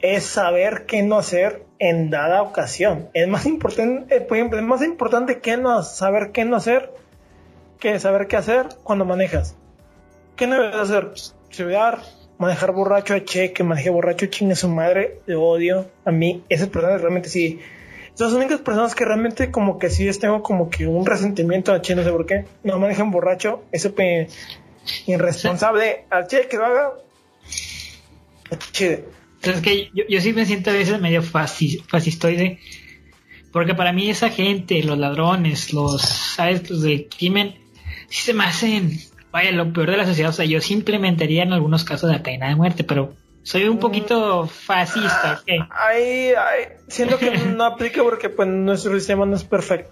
[0.00, 3.08] Es saber qué no hacer en dada ocasión.
[3.14, 6.92] Es más importante, eh, por ejemplo, es más importante que no saber qué no hacer
[7.78, 9.56] que saber qué hacer cuando manejas.
[10.36, 11.12] ¿Qué no debes hacer?
[11.50, 12.00] Estudiar,
[12.38, 15.86] manejar borracho a Che, que maneje borracho chingue su madre, le odio.
[16.04, 17.60] A mí, esas personas realmente sí.
[18.14, 21.72] Son las únicas personas que realmente como que sí les tengo como que un resentimiento
[21.72, 22.46] a no sé por qué.
[22.64, 24.28] No manejan borracho, eso pe
[25.06, 26.06] irresponsable.
[26.10, 26.92] Al Che que lo haga,
[28.72, 29.00] chido.
[29.42, 32.58] es que yo, yo, sí me siento a veces medio fascistoide
[33.52, 36.68] Porque para mí esa gente, los ladrones, los, ¿sabes?
[36.68, 37.54] Los del crimen,
[38.08, 38.98] sí se me hacen,
[39.30, 40.30] vaya, lo peor de la sociedad.
[40.30, 43.78] O sea, yo sí implementaría en algunos casos la pena de muerte, pero soy un
[43.78, 45.42] poquito fascista.
[45.70, 49.90] Ahí, ahí, siento que no aplica porque pues nuestro sistema no es perfecto.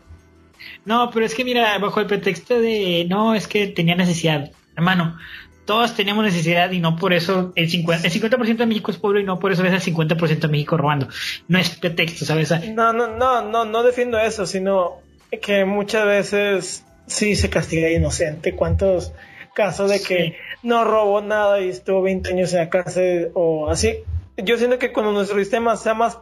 [0.84, 4.50] No, pero es que mira, bajo el pretexto de, no, es que tenía necesidad.
[4.76, 5.18] Hermano,
[5.64, 9.22] todos tenemos necesidad y no por eso el 50%, el 50 de México es pobre
[9.22, 11.08] y no por eso ves el 50% de México robando.
[11.48, 12.50] No es pretexto, ¿sabes?
[12.74, 14.98] No, no, no, no, no defiendo eso, sino
[15.42, 18.54] que muchas veces sí se castiga a inocente.
[18.54, 19.12] ¿Cuántos
[19.54, 20.34] casos de que Sí.
[20.62, 23.94] no robó nada y estuvo 20 años en la cárcel o así?
[24.36, 26.18] Yo siento que cuando nuestro sistema sea más,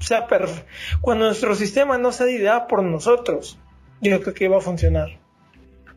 [0.00, 0.64] sea perf-
[1.00, 3.58] cuando nuestro sistema no sea ideado por nosotros,
[4.00, 5.18] yo creo que va a funcionar.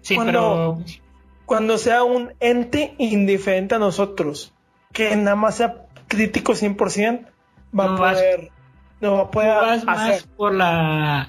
[0.01, 0.83] Sí, Cuando- pero
[1.51, 4.53] Cuando sea un ente indiferente a nosotros,
[4.93, 7.25] que nada más sea crítico 100%,
[7.77, 8.51] va No a vas- poder,
[9.01, 11.27] no va a poder vas más por la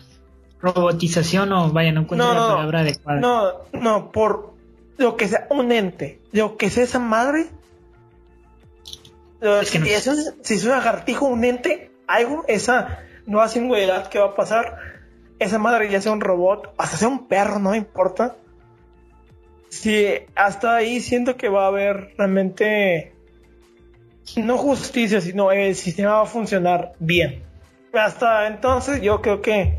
[0.60, 3.18] robotización o vaya, no encuentro No, la no, palabra adecuada.
[3.20, 4.54] No, no, por
[4.96, 7.46] lo que sea un ente, lo que sea esa madre.
[9.40, 13.00] lo- Es que no- si, es un, si es un lagartijo, un ente, algo, esa
[13.26, 14.78] nueva singularidad que va a pasar,
[15.40, 18.36] esa madre ya sea un robot, hasta sea un perro, no importa.
[19.72, 23.14] Si hasta ahí siento que va a haber realmente
[24.36, 27.40] no justicia, sino el sistema va a funcionar bien.
[27.94, 29.78] Hasta entonces yo creo que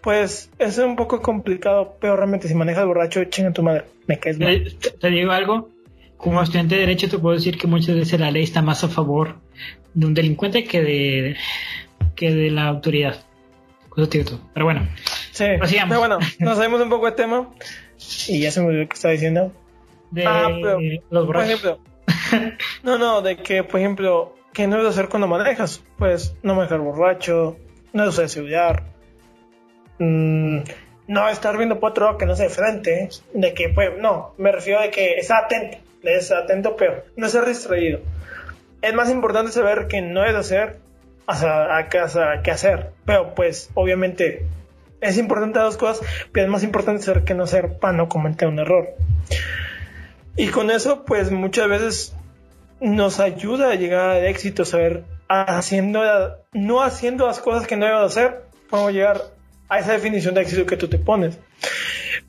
[0.00, 4.36] pues es un poco complicado, pero realmente si manejas borracho, chinga tu madre, me caes
[4.36, 4.48] mal.
[4.48, 5.68] Eh, Te, te digo algo,
[6.16, 8.88] como estudiante de derecho te puedo decir que muchas veces la ley está más a
[8.88, 9.36] favor
[9.94, 11.36] de un delincuente que de
[12.16, 13.14] que de la autoridad.
[14.54, 14.88] Pero bueno,
[15.32, 15.44] Sí,
[15.88, 17.48] pero bueno, nos salimos un poco de tema
[18.28, 19.52] y ya se me olvidó que estaba diciendo.
[20.10, 20.78] de Ah, pero,
[21.10, 21.78] los Por ejemplo,
[22.82, 25.82] no, no, de que, por ejemplo, ¿qué no debes hacer cuando manejas?
[25.98, 27.56] Pues no manejar borracho,
[27.92, 28.84] no debes descuidar,
[29.98, 30.58] mm,
[31.08, 34.34] no estar viendo por otro lado que no sea de frente, de que, pues, no,
[34.38, 38.00] me refiero a que está atento, estar atento, pero no ser distraído.
[38.82, 40.78] Es más importante saber que no debes hacer,
[41.26, 44.46] o sea, a casa, qué hacer, pero pues, obviamente,
[45.00, 48.48] es importante dos cosas, pero es más importante saber que no hacer para no cometer
[48.48, 48.88] un error.
[50.36, 52.16] Y con eso, pues muchas veces
[52.80, 56.02] nos ayuda a llegar al éxito, saber haciendo,
[56.52, 59.22] no haciendo las cosas que no debes hacer, podemos llegar
[59.68, 61.38] a esa definición de éxito que tú te pones.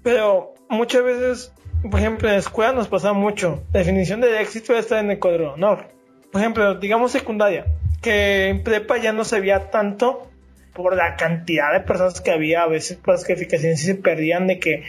[0.03, 1.53] Pero muchas veces,
[1.89, 3.63] por ejemplo, en la escuela nos pasa mucho.
[3.73, 5.87] La definición de éxito está en el cuadro de honor.
[6.31, 7.65] Por ejemplo, digamos secundaria,
[8.01, 10.30] que en prepa ya no se veía tanto
[10.73, 14.83] por la cantidad de personas que había, a veces las calificaciones se perdían de que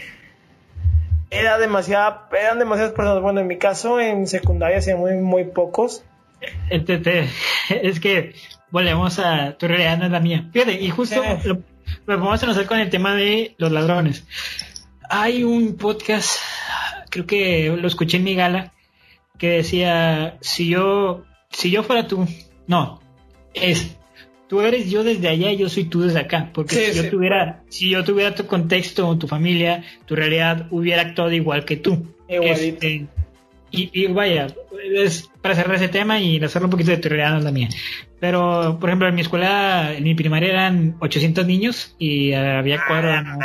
[1.31, 3.23] era demasiada, eran demasiadas personas.
[3.23, 6.05] Bueno, en mi caso, en secundaria, hacía muy, muy pocos.
[7.71, 8.35] Es que
[8.71, 10.49] volvemos a tu realidad no es la mía.
[10.53, 11.49] Fíjate, y justo Sí.
[11.49, 11.55] lo,
[12.07, 14.27] lo vamos a hacer con el tema de los ladrones.
[15.09, 16.39] Hay un podcast,
[17.11, 18.73] creo que lo escuché en mi gala,
[19.39, 22.27] que decía, si yo, si yo fuera tú,
[22.67, 23.01] no,
[23.55, 23.97] es,
[24.53, 27.03] tú eres yo desde allá y yo soy tú desde acá, porque Sí, si yo
[27.05, 27.09] sí.
[27.09, 32.15] tuviera, si yo tuviera tu contexto, tu familia, tu realidad, hubiera actuado igual que tú.
[32.29, 32.53] Igualito.
[32.87, 33.07] Este,
[33.71, 34.49] y, y vaya,
[34.95, 37.51] es para cerrar ese tema y hacerlo un poquito de tu realidad, no es la
[37.51, 37.71] mía.
[38.21, 42.85] Pero, por ejemplo, en mi escuela, en mi primaria eran 800 niños y eh, había
[42.87, 43.23] cuadro.
[43.23, 43.39] ¿no?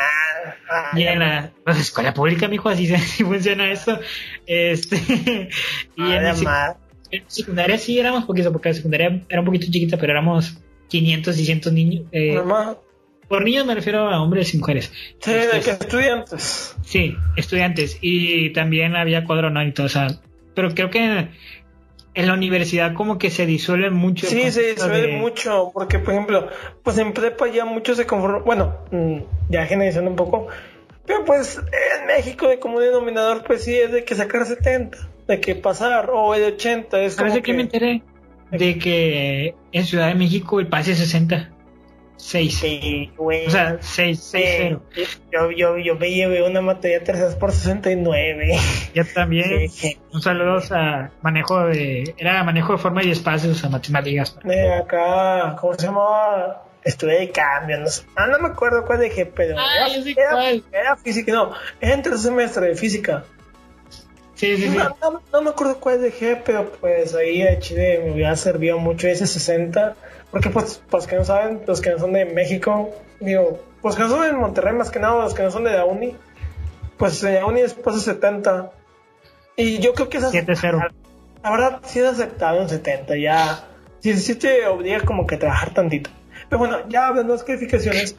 [0.93, 3.97] Y en la, pues, escuela pública, mijo, así, así funciona esto.
[4.45, 4.97] Este,
[5.95, 6.76] y en sec-
[7.12, 10.58] en secundaria sí éramos poquitos, porque la secundaria era un poquito chiquita, pero éramos
[10.88, 12.06] 500, 600 niños.
[12.12, 12.42] eh,
[13.28, 14.92] por niños me refiero a hombres y mujeres.
[15.20, 16.76] Sí, de que estudiantes.
[16.86, 17.98] Sí, estudiantes.
[18.02, 20.08] Y también había cuadro y todo, o sea,
[20.56, 21.28] pero creo que
[22.14, 24.26] en la universidad como que se disuelve mucho.
[24.28, 26.48] Sí, se de- mucho, porque por ejemplo,
[26.84, 29.18] pues en prepa ya muchos se conforman, bueno, mm,
[29.50, 30.48] ya generalizando un poco,
[31.06, 35.40] pero pues en México de común denominador pues sí es de que sacar 70, de
[35.40, 37.64] que pasar, o el 80, es como ¿Sabes de qué me que...
[37.64, 38.02] enteré?
[38.52, 41.52] De que en Ciudad de México el pase es 60.
[42.20, 42.58] 6.
[42.58, 43.45] Sí, güey.
[43.45, 44.84] O sea, 6, 6, 0.
[45.32, 48.58] yo, yo, yo me llevé una materia terceras por 69.
[48.95, 49.70] Ya también.
[49.70, 49.98] Sí.
[50.12, 52.16] Un saludo a manejo de.
[52.18, 54.38] Era manejo de forma y espacios a matemáticas.
[54.43, 56.64] De acá, ¿cómo se llamaba?
[56.84, 58.04] Estuve de cambio, no sé.
[58.16, 60.64] Ah, no me acuerdo cuál dejé, pero Ah, era, era- cuál.
[60.72, 63.26] era física, no, era en tercer semestre de física.
[64.38, 64.78] Sí, sí, sí.
[64.78, 68.78] No, no- no me acuerdo cuál dejé, pero pues ahí a Chile me hubiera servido
[68.80, 69.96] mucho ese 60.
[70.32, 74.04] Porque pues, pues que no saben, los que no son de México, digo, pues que
[74.04, 76.16] no son de Monterrey más que nada, los que no son de la uni,
[76.98, 78.72] pues en la uni después de 70.
[79.56, 80.88] Y yo creo que es 7-0.
[81.44, 83.68] La verdad, sí es aceptado en 70, ya.
[84.02, 86.10] Sí, sí te obliga como que a trabajar tantito.
[86.50, 88.16] Pero bueno, ya hablando de las calificaciones,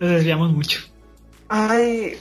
[0.00, 0.80] Nos desviamos mucho.
[1.48, 2.16] Ay,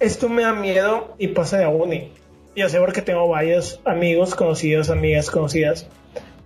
[0.00, 2.12] esto me da miedo y pasa de a uni.
[2.56, 5.86] Yo sé porque tengo varios amigos conocidos, amigas conocidas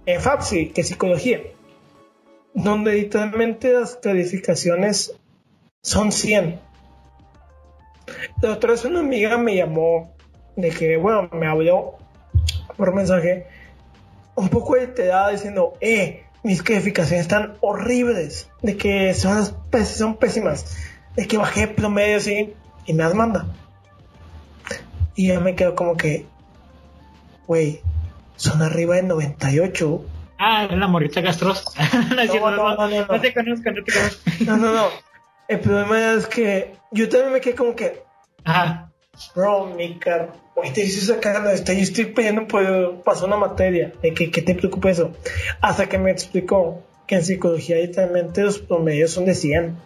[0.07, 1.41] en FAPSI, que es psicología,
[2.53, 5.15] donde literalmente las calificaciones
[5.83, 6.59] son 100.
[8.43, 10.13] La otra vez una amiga me llamó
[10.57, 11.99] de que, bueno, me habló
[12.77, 13.47] por mensaje
[14.35, 19.45] un poco alterada diciendo, eh, mis calificaciones están horribles, de que son,
[19.85, 20.77] son pésimas,
[21.15, 22.53] de que bajé promedio así
[22.85, 23.47] y me las manda.
[25.21, 26.25] Y yo me quedo como que,
[27.47, 27.83] güey,
[28.37, 30.03] son arriba de 98.
[30.39, 31.63] Ah, es la morrita castrosa.
[32.17, 34.31] no, no, no, no, no, te conozco, no te conozco.
[34.47, 34.89] no, no, no.
[35.47, 38.03] El problema es que yo también me quedé como que,
[38.45, 38.91] Ajá.
[39.35, 43.93] bro, mi car, güey, te dices sacando esto, yo estoy pidiendo por pasar una materia,
[44.01, 45.13] de que, que te preocupa eso.
[45.61, 49.77] Hasta que me explicó que en psicología literalmente los promedios son de 100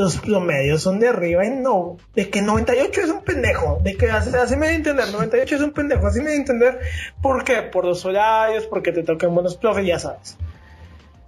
[0.00, 4.10] los promedios son de arriba y no, de que 98 es un pendejo, de que
[4.10, 6.80] así, así me a entender, 98 es un pendejo, así me a entender,
[7.20, 7.60] ¿por qué?
[7.60, 10.38] Por los horarios, porque te tocan buenos profes, ya sabes.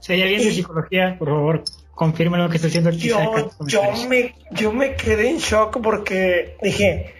[0.01, 1.65] Si hay alguien de psicología, por favor,
[1.95, 3.19] confirme lo que está haciendo yo,
[3.67, 7.13] yo me, yo me quedé en shock porque dije,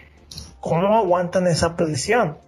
[0.59, 2.39] ¿cómo aguantan esa presión?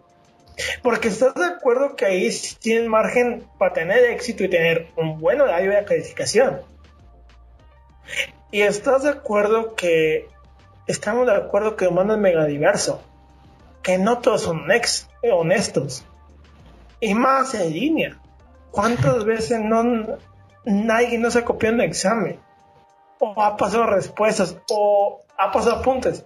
[0.82, 2.30] Porque estás de acuerdo que ahí
[2.60, 6.62] tienen margen para tener éxito y tener un buen horario de calificación.
[8.52, 10.30] Y estás de acuerdo que
[10.88, 13.02] estamos de acuerdo que el humano es mega diverso,
[13.82, 14.66] que no todos son
[15.24, 16.06] honestos,
[17.00, 18.18] y más en línea.
[18.72, 19.84] ¿Cuántas veces no
[20.66, 22.40] nadie no se copió en el examen?
[23.20, 26.26] O ha pasado respuestas, o ha pasado apuntes.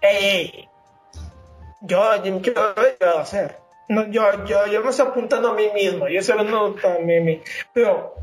[0.00, 0.68] ¡Ey!
[1.82, 2.52] Yo, yo, yo
[3.00, 3.58] lo a hacer.
[3.88, 7.42] No, yo, yo, yo me estoy apuntando a mí mismo, yo estoy hablando también
[7.74, 8.14] Pero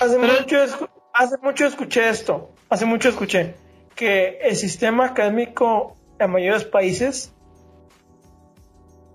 [0.00, 0.86] hace mucho
[1.16, 3.54] hace mucho escuché esto, hace mucho escuché
[3.94, 7.32] que el sistema académico en mayores países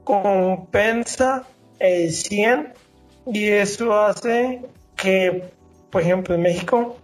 [0.04, 1.44] compensa
[1.80, 2.74] el 100
[3.28, 4.62] y eso hace
[4.96, 5.52] que,
[5.92, 6.98] por ejemplo, en México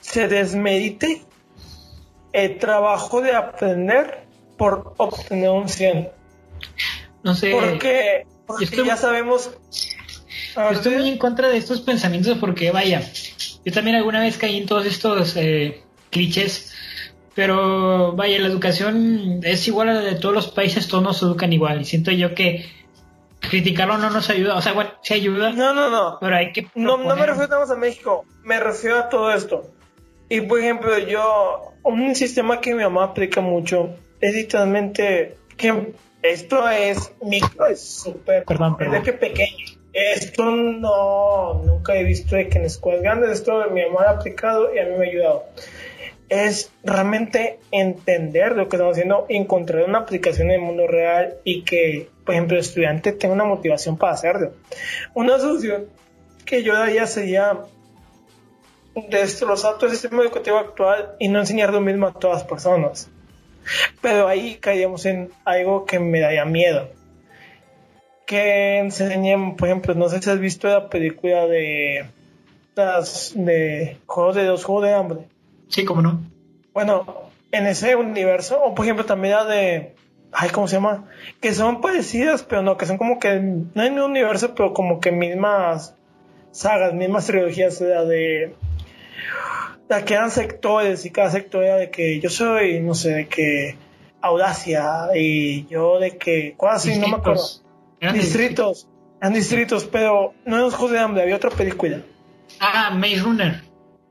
[0.00, 1.22] se desmedite
[2.32, 4.24] el trabajo de aprender
[4.56, 6.10] por obtener un 100.
[7.22, 7.50] No sé.
[7.52, 9.50] Porque, porque ya sabemos.
[10.54, 13.02] Yo estoy muy en contra de estos pensamientos porque, vaya,
[13.64, 16.74] yo también alguna vez caí en todos estos eh, clichés,
[17.34, 21.52] pero vaya, la educación es igual a la de todos los países, todos nos educan
[21.52, 21.82] igual.
[21.82, 22.66] Y siento yo que
[23.40, 25.52] criticarlo no nos ayuda, o sea, bueno, sí ayuda.
[25.52, 26.18] No, no, no.
[26.20, 26.68] Pero hay que.
[26.74, 29.70] No, no me refiero nada más a México, me refiero a todo esto.
[30.28, 35.92] Y por ejemplo, yo, un sistema que mi mamá aplica mucho es literalmente que
[36.22, 38.44] esto es micro, es súper.
[38.44, 38.96] Perdón, perdón.
[38.96, 43.84] Es de que pequeño esto no, nunca he visto que en escuelas grandes esto mi
[43.84, 45.44] mamá ha aplicado y a mí me ha ayudado.
[46.28, 51.64] Es realmente entender lo que estamos haciendo, encontrar una aplicación en el mundo real y
[51.64, 54.52] que, por ejemplo, el estudiante tenga una motivación para hacerlo.
[55.14, 55.86] Una solución
[56.44, 57.58] que yo daría sería
[59.08, 63.10] destrozar todo el sistema educativo actual y no enseñar lo mismo a todas las personas.
[64.00, 66.99] Pero ahí caíamos en algo que me daría miedo
[68.30, 72.06] que enseñen, por ejemplo, no sé si has visto la película de
[72.76, 75.18] las de Juegos de dos Juegos de Hambre.
[75.66, 76.20] Sí, cómo no.
[76.72, 79.96] Bueno, en ese universo, o por ejemplo también la de,
[80.30, 81.08] ay, ¿cómo se llama?
[81.40, 85.00] Que son parecidas, pero no, que son como que, no en un universo, pero como
[85.00, 85.96] que mismas
[86.52, 88.54] sagas, mismas trilogías, la de,
[89.88, 93.26] la que eran sectores y cada sector era de que yo soy, no sé, de
[93.26, 93.74] que
[94.20, 96.96] Audacia y yo de que, ¿cuál así?
[96.96, 97.42] No me acuerdo
[98.00, 98.88] distritos,
[99.20, 102.00] eran distritos, pero no en los Juegos de Hambre, había otra película.
[102.58, 103.62] Ah, Maze Runner.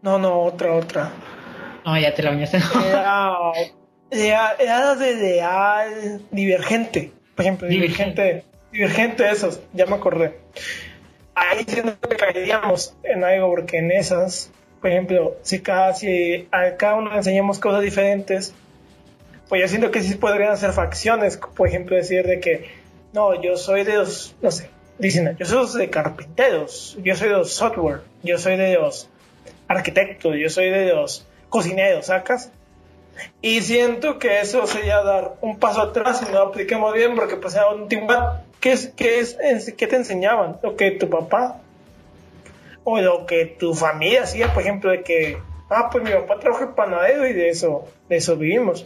[0.02, 1.12] No, no, otra, otra.
[1.86, 2.60] No, ya te la bañaste.
[4.12, 10.40] Era, era, de Ideal Divergente, por ejemplo, Divergente, Divergente, esos, ya me acordé.
[11.36, 16.76] Ahí sí nos caeríamos en algo, porque en esas, por ejemplo, si cada, si a
[16.76, 18.54] cada uno enseñamos cosas diferentes,
[19.48, 22.79] pues yo siento que sí podrían ser facciones, por ejemplo, decir de que
[23.14, 27.36] no, yo soy de los, no sé, dicen, yo soy de carpinteros, yo soy de
[27.36, 29.10] los software, yo soy de los
[29.68, 32.52] arquitectos, yo soy de los cocineros, ¿sacas?
[33.42, 37.56] Y siento que eso sería dar un paso atrás y no apliquemos bien porque pues
[37.56, 38.08] era un team
[38.60, 39.38] ¿Qué es, qué es,
[39.78, 40.58] qué te enseñaban?
[40.62, 41.62] Lo que tu papá
[42.84, 45.38] o lo que tu familia hacía, por ejemplo, de que,
[45.70, 48.86] ah, pues mi papá trabaja en panadero y de eso, de eso vivimos.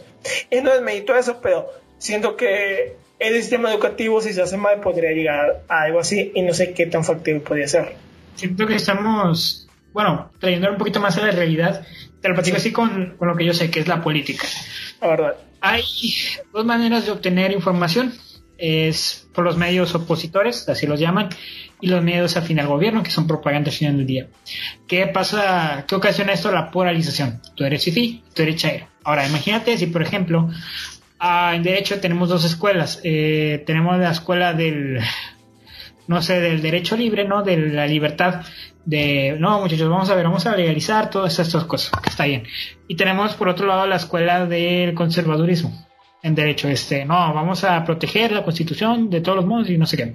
[0.50, 1.68] Y no mérito eso, pero
[2.04, 6.42] siento que el sistema educativo, si se hace mal, podría llegar a algo así y
[6.42, 7.96] no sé qué tan factible podría ser.
[8.36, 11.86] Siento que estamos bueno, trayendo un poquito más a la realidad,
[12.20, 14.44] te lo platico así con, con, lo que yo sé, que es la política.
[15.00, 15.36] La verdad.
[15.60, 15.84] Hay
[16.52, 18.12] dos maneras de obtener información.
[18.58, 21.28] Es por los medios opositores, así los llaman,
[21.80, 24.28] y los medios afín al gobierno, que son propaganda al final del día.
[24.86, 25.84] ¿Qué pasa?
[25.86, 26.50] ¿Qué ocasiona esto?
[26.50, 27.40] La polarización.
[27.54, 28.86] Tú eres FIFI, tú eres Chairo.
[29.04, 30.50] Ahora, imagínate si, por ejemplo,
[31.24, 33.00] ah, en Derecho tenemos dos escuelas.
[33.02, 35.00] Eh, tenemos la escuela del,
[36.06, 37.42] no sé, del derecho libre, ¿no?
[37.42, 38.42] De la libertad.
[38.84, 41.92] De, no, muchachos, vamos a ver, vamos a legalizar todas estas cosas.
[42.06, 42.44] Está bien.
[42.86, 45.86] Y tenemos, por otro lado, la escuela del conservadurismo
[46.22, 46.68] en derecho.
[46.68, 50.14] Este, no, vamos a proteger la constitución de todos los modos y no sé qué.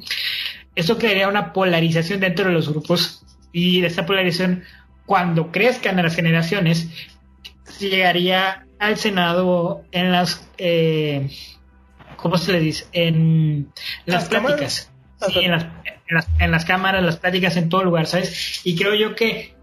[0.75, 4.63] Esto crearía una polarización dentro de los grupos y de esta polarización,
[5.05, 6.87] cuando crezcan las generaciones,
[7.79, 11.29] llegaría al Senado en las, eh,
[12.15, 12.87] ¿cómo se le dice?
[12.93, 13.71] En
[14.05, 14.91] las, pláticas.
[15.27, 18.61] Sí, en, las, en, las, en las cámaras, las pláticas en todo lugar, ¿sabes?
[18.65, 19.53] Y creo yo que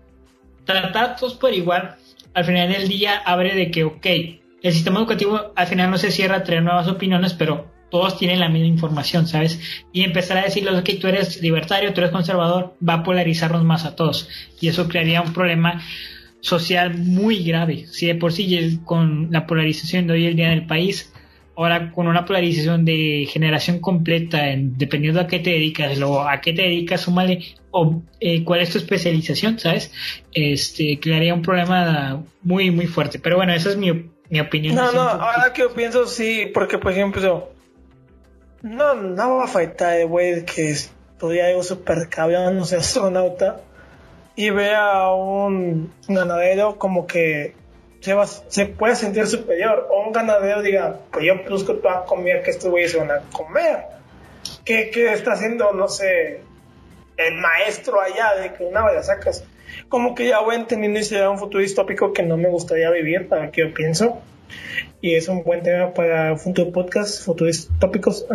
[0.64, 1.96] tratar todos por igual,
[2.34, 4.06] al final del día abre de que, ok,
[4.62, 8.40] el sistema educativo al final no se cierra a traer nuevas opiniones, pero todos tienen
[8.40, 9.60] la misma información, ¿sabes?
[9.92, 13.84] Y empezar a decirles, que tú eres libertario, tú eres conservador, va a polarizarnos más
[13.84, 14.28] a todos.
[14.60, 15.82] Y eso crearía un problema
[16.40, 17.86] social muy grave.
[17.86, 21.12] Si de por sí con la polarización de hoy en día en el país,
[21.56, 26.40] ahora con una polarización de generación completa, en, dependiendo a qué te dedicas, luego a
[26.40, 29.90] qué te dedicas, súmale o eh, cuál es tu especialización, ¿sabes?
[30.32, 33.18] Este, crearía un problema muy, muy fuerte.
[33.18, 34.74] Pero bueno, esa es mi, mi opinión.
[34.74, 37.50] No, no, ahora que yo pienso, sí, porque por ejemplo,
[38.62, 43.60] no, no va a faltar el güey que estudia algo super cabrón, no sé, astronauta,
[44.36, 47.54] y ve a un ganadero como que
[48.00, 52.42] se, va, se puede sentir superior, o un ganadero diga, pues yo produzco toda comida
[52.42, 53.78] que estos güeyes se van a comer.
[54.64, 56.40] ¿Qué, ¿Qué, está haciendo, no sé,
[57.16, 59.44] el maestro allá de que una vez sacas?
[59.88, 63.28] Como que ya voy entendiendo y será un futuro distópico que no me gustaría vivir,
[63.28, 64.20] para que yo pienso
[65.00, 68.26] y es un buen tema para un futuro podcast, futuros tópicos,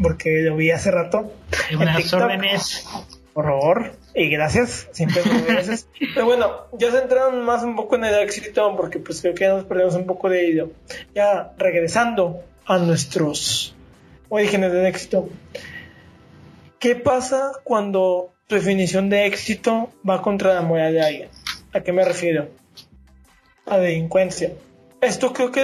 [0.00, 1.32] porque lo vi hace rato.
[1.74, 2.86] Buenas órdenes.
[3.36, 5.86] Por favor, y gracias, siempre gracias.
[6.14, 9.44] Pero bueno, ya se entraron más un poco en el éxito, porque pues creo que
[9.44, 10.70] ya nos perdemos un poco de ello.
[11.14, 13.76] Ya regresando a nuestros
[14.30, 15.28] orígenes del éxito.
[16.78, 21.28] ¿Qué pasa cuando tu definición de éxito va contra la moral de alguien?
[21.74, 22.48] ¿A qué me refiero?
[23.66, 24.52] A delincuencia
[25.00, 25.62] esto creo que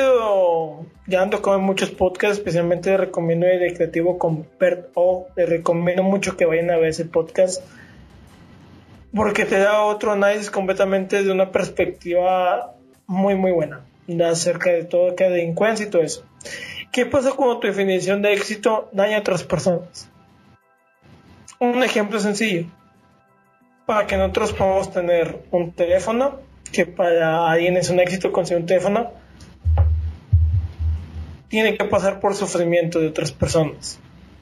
[1.06, 5.26] ya ando con muchos podcasts, especialmente recomiendo el creativo con Bert O.
[5.36, 7.62] Les recomiendo mucho que vayan a ver ese podcast
[9.14, 12.74] porque te da otro análisis completamente de una perspectiva
[13.06, 13.84] muy, muy buena
[14.24, 16.24] acerca de todo que delincuencia y todo eso.
[16.90, 20.10] ¿Qué pasa cuando tu definición de éxito daña a otras personas?
[21.58, 22.66] Un ejemplo sencillo.
[23.86, 28.66] Para que nosotros podamos tener un teléfono, que para alguien es un éxito conseguir un
[28.66, 29.10] teléfono,
[31.52, 34.00] tiene que pasar por sufrimiento de otras personas.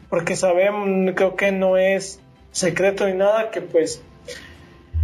[0.08, 2.20] Porque sabemos, creo que no es
[2.52, 4.00] secreto ni nada, que pues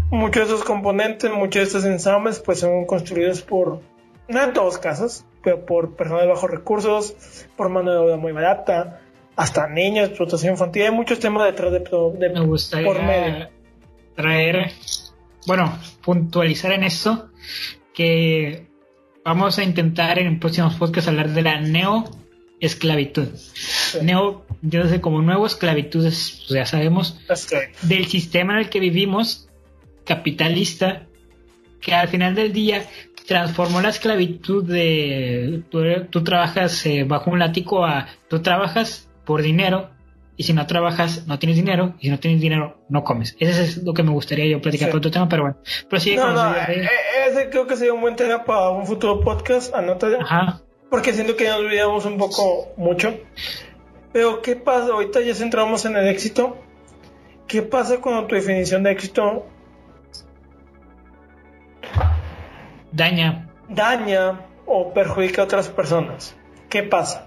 [0.09, 3.81] muchos de esos componentes, muchos de estos ensambles pues son construidos por,
[4.29, 7.17] no en todos casos, pero por personas de bajos recursos,
[7.57, 9.01] por mano de obra muy barata,
[9.35, 13.49] hasta niños, explotación infantil, hay muchos temas detrás de, de Me gustaría por medio.
[14.15, 14.71] traer,
[15.45, 17.31] bueno, puntualizar en eso
[17.93, 18.69] que
[19.27, 23.29] vamos a intentar en próximos podcasts hablar de la neoesclavitud.
[24.01, 27.19] Neo, yo sé como nuevo esclavitud, pues ya sabemos,
[27.83, 29.49] del sistema en el que vivimos,
[30.05, 31.09] capitalista,
[31.81, 32.87] que al final del día
[33.27, 39.91] transformó la esclavitud de tú, trabajas eh, bajo un látigo a tú trabajas por dinero
[40.37, 43.35] y si no trabajas no tienes dinero y si no tienes dinero no comes.
[43.41, 45.59] Eso es lo que me gustaría yo platicar con otro tema, pero bueno.
[45.91, 46.89] Pero sí, no, no, eh,
[47.27, 50.21] ese creo que sería un buen tema para un futuro podcast, anótalo.
[50.21, 50.63] Ajá.
[50.91, 53.15] Porque siento que ya nos olvidamos un poco mucho.
[54.13, 54.93] Pero ¿qué pasa?
[54.93, 56.57] Ahorita ya centramos en el éxito.
[57.47, 59.47] ¿Qué pasa cuando tu definición de éxito
[62.93, 66.37] daña daña o perjudica a otras personas?
[66.69, 67.27] ¿Qué pasa?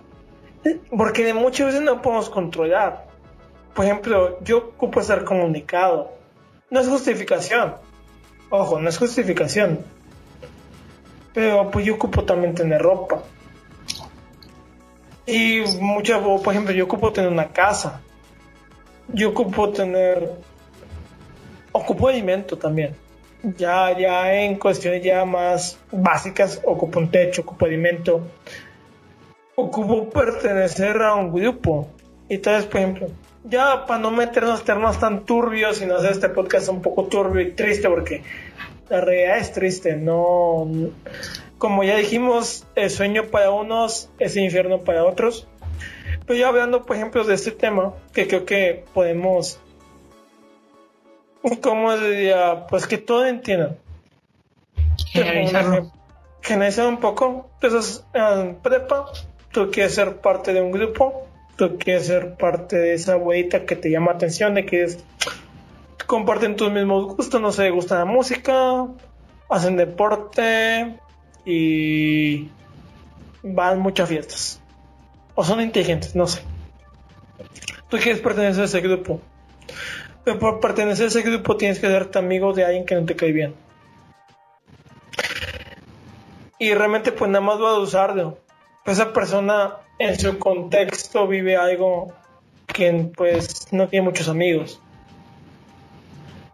[0.90, 3.08] Porque muchas veces no podemos controlar.
[3.74, 6.12] Por ejemplo, yo ocupo ser comunicado.
[6.70, 7.76] No es justificación.
[8.50, 9.80] Ojo, no es justificación.
[11.34, 13.24] Pero pues yo ocupo también tener ropa.
[15.26, 18.02] Y muchas, por ejemplo, yo ocupo tener una casa.
[19.10, 20.32] Yo ocupo tener...
[21.72, 22.96] Ocupo alimento también.
[23.58, 28.24] Ya, ya en cuestiones ya más básicas, ocupo un techo, ocupo alimento
[29.60, 31.88] ocupo pertenecer a un grupo.
[32.28, 33.08] Y tal por ejemplo,
[33.44, 37.42] ya para no meternos temas tan turbios y no hacer este podcast un poco turbio
[37.42, 38.24] y triste, porque
[38.90, 40.68] la realidad es triste, no...
[41.58, 45.46] Como ya dijimos, el sueño para unos es el infierno para otros.
[46.26, 49.60] Pero yo hablando, por ejemplo, de este tema, que creo que podemos...
[51.62, 52.66] ¿Cómo diría?
[52.68, 53.78] Pues que todo entiendan.
[55.08, 55.92] Generalizarlo.
[56.42, 57.50] Generalizar un poco.
[57.62, 59.08] Entonces, en prepa,
[59.52, 61.28] tú quieres ser parte de un grupo,
[61.60, 65.04] tú quieres ser parte de esa huevita que te llama atención, de que es
[66.08, 68.88] comparten tus mismos gustos, no sé, gustan la música,
[69.50, 70.98] hacen deporte
[71.44, 72.50] y
[73.44, 74.62] van muchas fiestas.
[75.36, 76.42] O son inteligentes, no sé.
[77.90, 79.20] Tú quieres pertenecer a ese grupo.
[80.24, 83.18] Pero por pertenecer a ese grupo tienes que hacerte amigo de alguien que no te
[83.18, 83.54] cae bien.
[86.58, 88.38] Y realmente pues nada más vas a usarlo.
[88.86, 92.14] Esa persona en su contexto vive algo
[92.66, 94.82] que pues no tiene muchos amigos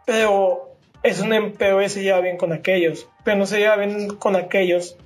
[0.06, 4.36] pero es un y se lleva bien con aquellos, pero no se lleva bien con
[4.36, 4.98] aquellos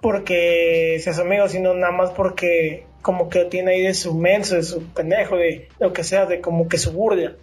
[0.00, 4.56] porque seas amigo, sino nada más porque como que lo tiene ahí de su menso,
[4.56, 7.34] de su pendejo, de lo que sea, de como que su burla.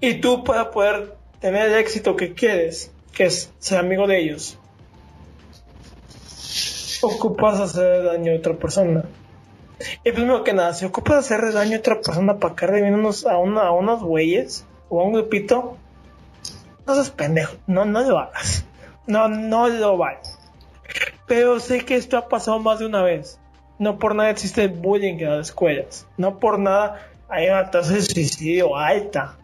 [0.00, 4.58] Y tú para poder tener el éxito que quieres, que es ser amigo de ellos,
[7.06, 9.04] ocupas hacer daño a otra persona.
[10.04, 13.38] Y primero que nada, si ocupas hacer daño a otra persona para caer unos, a,
[13.38, 15.76] una, a unos güeyes, o a un grupito,
[16.86, 18.64] no seas pendejo, no, no lo hagas.
[19.06, 20.38] No, no lo vayas.
[21.26, 23.38] Pero sé que esto ha pasado más de una vez.
[23.78, 26.06] No por nada existe bullying en las escuelas.
[26.16, 29.36] No por nada hay una tasa de suicidio alta.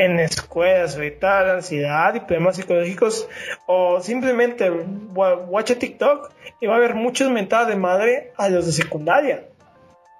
[0.00, 3.28] En escuelas, ahorita ansiedad y problemas psicológicos.
[3.66, 8.72] O simplemente watch TikTok y va a haber muchas mentadas de madre a los de
[8.72, 9.44] secundaria.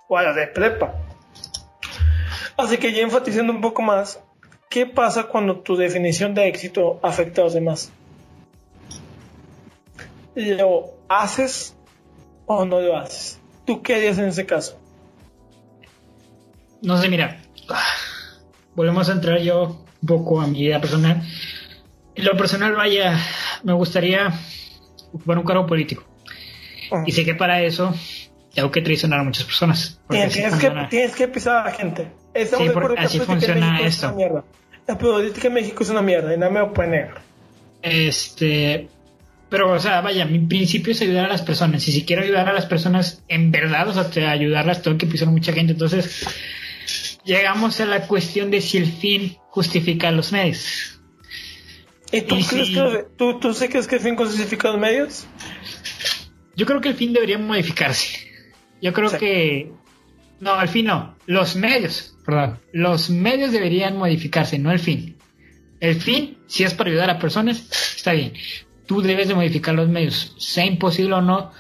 [0.07, 0.93] O a los de prepa.
[2.59, 4.22] Así que ya enfatizando un poco más,
[4.68, 7.91] ¿qué pasa cuando tu definición de éxito afecta a los demás?
[10.35, 11.74] ¿Lo haces
[12.45, 13.41] o no lo haces?
[13.64, 14.78] ¿Tú qué harías en ese caso?
[16.83, 17.41] No sé, mira,
[18.75, 21.23] volvemos a entrar yo un poco a mi vida personal.
[22.14, 23.18] En lo personal, vaya,
[23.62, 24.33] me gustaría
[25.12, 26.05] ocupar un cargo político.
[26.91, 27.05] Ah.
[27.07, 27.95] Y sé que para eso
[28.55, 30.01] tengo que traicionar a muchas personas.
[30.09, 32.11] Tienes, que, tienes que pisar a la gente.
[32.35, 34.14] Estamos sí, así funciona esto.
[34.87, 37.23] La política en México es una mierda y no me negar.
[37.83, 38.89] Este.
[39.49, 41.87] Pero, o sea, vaya, mi principio es ayudar a las personas.
[41.89, 45.29] Y si quiero ayudar a las personas en verdad, o sea, ayudarlas, tengo que pisar
[45.29, 45.73] a mucha gente.
[45.73, 46.27] Entonces,
[47.25, 51.01] llegamos a la cuestión de si el fin justifica los medios.
[52.12, 55.27] ¿Y tú, crees que, tú, tú sé que es que el fin justifica los medios?
[56.57, 58.29] Yo creo que el fin debería modificarse.
[58.83, 59.73] Yo creo que.
[60.41, 61.16] No, al fin no.
[61.27, 62.59] Los medios, perdón.
[62.73, 65.16] Los medios deberían modificarse, no el fin.
[65.79, 67.66] El fin, si es para ayudar a personas,
[67.97, 68.33] está bien.
[68.87, 70.35] Tú debes de modificar los medios.
[70.39, 71.53] Sea imposible o no,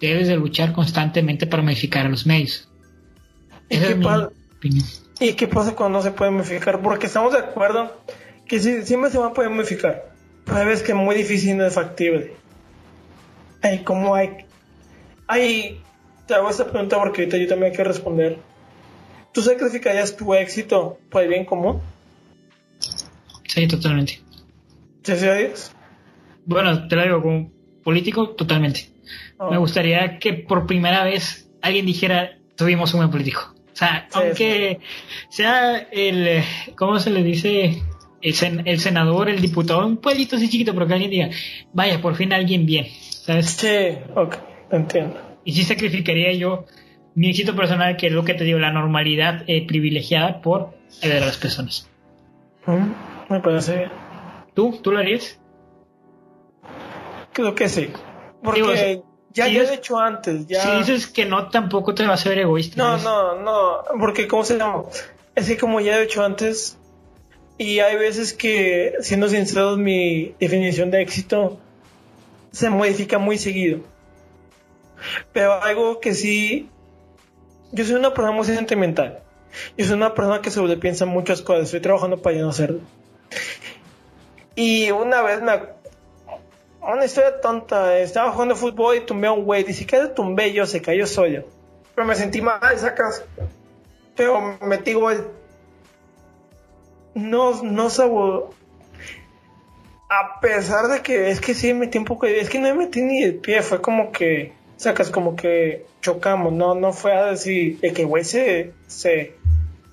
[0.00, 2.68] debes de luchar constantemente para modificar a los medios.
[3.68, 3.94] ¿Y qué,
[5.20, 6.80] ¿Y qué pasa cuando no se puede modificar?
[6.80, 7.96] Porque estamos de acuerdo
[8.46, 10.12] que siempre se va a poder modificar.
[10.44, 12.34] Pero hay veces que es muy difícil y no es factible.
[13.62, 14.46] Hay como hay...
[15.26, 15.82] Hay
[16.26, 18.38] te hago esta pregunta porque ahorita yo también hay que responder.
[19.32, 21.80] ¿Tú sacrificarías tu éxito por el bien común?
[23.46, 24.20] Sí, totalmente.
[25.02, 25.74] ¿Sí sabías?
[26.44, 27.50] Bueno, te lo digo, como
[27.82, 28.90] político, totalmente.
[29.38, 29.50] Oh.
[29.50, 33.54] Me gustaría que por primera vez alguien dijera, tuvimos un buen político.
[33.78, 34.80] O sea, aunque
[35.28, 36.42] sea el,
[36.76, 37.82] ¿cómo se le dice?
[38.20, 41.30] El, el, senador, el diputado, un pueblito así chiquito, pero que alguien diga,
[41.72, 43.50] vaya, por fin alguien bien, ¿sabes?
[43.50, 44.36] Sí, ok,
[44.72, 46.66] entiendo y sí sacrificaría yo
[47.14, 51.22] mi éxito personal, que es lo que te digo, la normalidad eh, privilegiada por ayudar
[51.22, 51.88] a las personas.
[52.66, 53.90] Mm, me parece bien.
[54.52, 54.78] ¿Tú?
[54.82, 55.40] ¿Tú lo harías?
[57.32, 57.88] Creo que sí.
[58.42, 59.00] Porque
[59.32, 60.46] ya, lo he hecho antes.
[60.46, 60.62] Ya...
[60.62, 62.76] Si dices que no, tampoco te vas a ver egoísta.
[62.76, 63.84] No, no, no.
[64.00, 64.84] Porque, ¿cómo se llama?
[65.34, 66.76] Es que como ya he hecho antes,
[67.58, 71.58] y hay veces que, siendo sinceros, mi definición de éxito
[72.52, 73.80] se modifica muy seguido.
[75.32, 76.68] Pero algo que sí,
[77.72, 79.20] yo soy una persona muy sentimental.
[79.76, 81.64] Yo soy una persona que sobrepiensa muchas cosas.
[81.64, 82.80] Estoy trabajando para ya no hacerlo.
[84.54, 85.52] Y una vez me...
[86.82, 87.98] Una historia tonta.
[87.98, 89.64] Estaba jugando fútbol y tumbé a un güey.
[89.64, 91.44] Ni siquiera tumbé yo, se cayó solo.
[91.94, 93.24] Pero me sentí mal, sacas.
[94.16, 95.30] Pero metí gol.
[97.14, 98.54] No, no sabo.
[100.10, 102.26] A pesar de que es que sí metí un poco.
[102.26, 103.62] Es que no me metí ni el pie.
[103.62, 108.22] Fue como que sacas como que chocamos, no, no fue a decir de que güey
[108.22, 109.34] se, se,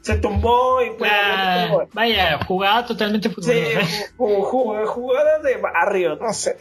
[0.04, 3.82] se tumbó y pues, Ah, vaya, jugada totalmente Sí, futbolera.
[4.16, 6.58] ju- ju- jugadas de barrio, no sé.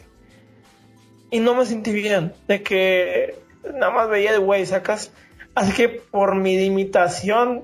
[1.31, 3.35] Y no me sentí bien, de que
[3.73, 5.11] nada más veía de güey, sacas.
[5.53, 7.63] Así que por mi limitación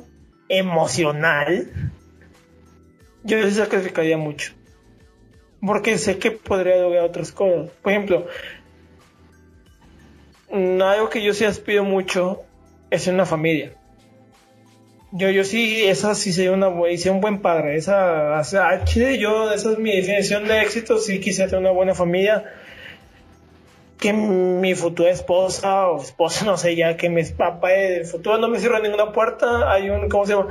[0.50, 1.72] emocional,
[3.24, 4.54] yo sí sacrificaría mucho.
[5.66, 7.70] Porque sé que podría lograr otras cosas.
[7.82, 8.28] Por ejemplo,
[10.52, 12.42] algo que yo sí aspiro mucho
[12.90, 13.74] es una familia.
[15.14, 17.76] Yo, yo sí, esa sí sería una buena, un buen padre.
[17.76, 20.98] Esa, o sea, yo, esa es mi definición de éxito.
[20.98, 22.46] Sí quisiera tener una buena familia.
[24.02, 28.50] Que mi futura esposa o esposa, no sé, ya que mi papá del futuro no
[28.50, 29.72] me cierra ninguna puerta.
[29.72, 30.48] Hay un, ¿cómo se llama?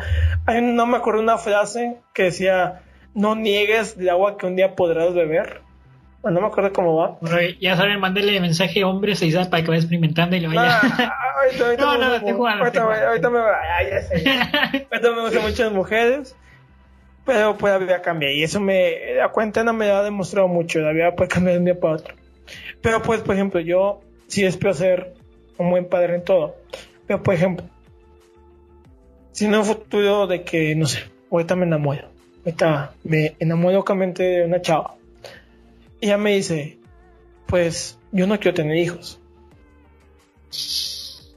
[0.46, 2.82] Hay un, no me acuerdo una frase que decía,
[3.14, 5.60] no niegues el agua que un día podrás beber.
[6.22, 7.18] Bueno, no me acuerdo cómo va.
[7.20, 10.78] Bueno, ya saben, mándele mensaje hombres y para que vaya experimentando y lo vaya.
[10.82, 14.22] Ah, ahorita, ahorita No, me no, estoy jugando, ahorita, me- ahorita me ay, ya sé,
[14.22, 14.50] ya.
[14.92, 16.36] Ahorita me gustan mucho las mujeres,
[17.24, 20.92] pero pues la vida cambia y eso me, la cuarentena me ha demostrado mucho, la
[20.92, 22.14] vida puede cambiar de un día para otro.
[22.82, 25.14] Pero pues, por ejemplo, yo sí espero ser
[25.58, 26.56] un buen padre en todo.
[27.06, 27.66] Pero por ejemplo,
[29.32, 31.00] si un futuro de que, no sé,
[31.30, 32.08] ahorita me enamoro,
[32.44, 34.96] ahorita me enamoro locamente de una chava
[36.00, 36.78] y ella me dice,
[37.46, 39.20] pues yo no quiero tener hijos.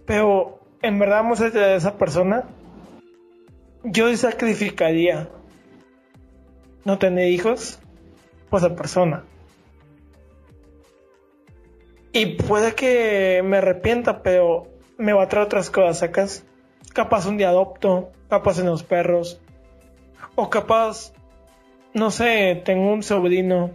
[0.06, 2.46] Pero en verdad, vamos a de esa persona,
[3.84, 5.30] yo sacrificaría
[6.86, 7.80] no tener hijos
[8.50, 9.24] por esa persona.
[12.14, 16.46] Y puede que me arrepienta, pero me va a traer otras cosas, ¿sacas?
[16.94, 19.42] Capaz un día adopto, capaz en los perros,
[20.36, 21.12] o capaz,
[21.96, 23.72] no sé, tengo un sobrino,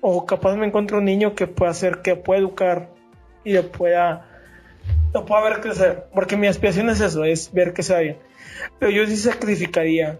[0.00, 2.88] o capaz me encuentro un niño que pueda hacer, que pueda educar
[3.44, 4.26] y lo pueda
[5.14, 8.16] lo puedo ver crecer, porque mi aspiración es eso, es ver que sea bien.
[8.78, 10.18] Pero yo sí sacrificaría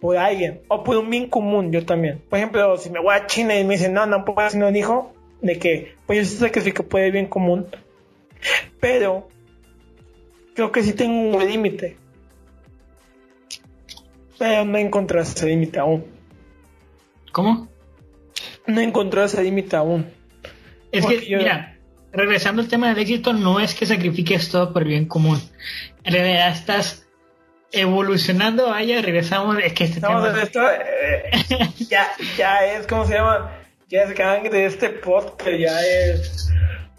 [0.00, 2.22] por alguien, o por un bien común, yo también.
[2.28, 4.76] Por ejemplo, si me voy a China y me dicen, no, no puedo tener un
[4.76, 7.66] hijo, de que, pues yo sí sacrifico por el bien común.
[8.80, 9.28] Pero,
[10.54, 11.96] creo que sí tengo un límite.
[14.38, 16.04] Pero no he encontrado ese límite aún.
[17.32, 17.68] ¿Cómo?
[18.66, 20.06] No he encontrado ese límite aún.
[20.92, 21.78] Es Porque que, yo- mira,
[22.12, 25.40] regresando al tema del éxito, no es que sacrifiques todo por el bien común.
[26.04, 27.06] En realidad estás
[27.72, 30.42] evolucionando, vaya, regresamos, es que este Estamos tema...
[30.42, 33.50] esto, eh, ya, ya es, ¿cómo se llama?
[33.88, 36.50] Ya es gang de este podcast, ya es.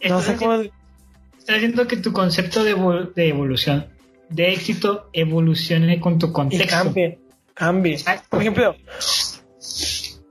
[0.09, 0.53] No Estás sé cómo.
[0.53, 3.87] Estás haciendo que tu concepto de, evol- de evolución,
[4.29, 6.67] de éxito, evolucione con tu Y contexto.
[6.69, 7.19] cambie,
[7.53, 7.93] cambie.
[7.93, 8.27] Exacto.
[8.29, 8.75] Por ejemplo,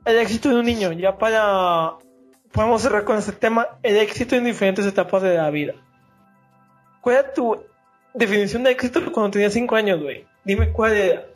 [0.05, 1.93] el éxito de un niño, ya para.
[2.53, 5.75] Podemos cerrar con este tema, el éxito en diferentes etapas de la vida.
[7.03, 7.59] ¿Cuál era tu
[8.15, 10.25] definición de éxito cuando tenías 5 años, güey?
[10.43, 11.27] Dime cuál era.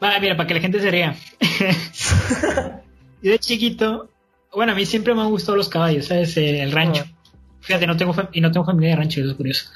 [0.00, 1.16] Va, mira, para que la gente se ría.
[3.22, 4.08] Yo de chiquito,
[4.52, 6.36] bueno, a mí siempre me han gustado los caballos, ¿sabes?
[6.36, 7.04] Eh, El rancho.
[7.60, 9.70] Fíjate, no tengo, y no tengo familia de rancho, eso es curioso.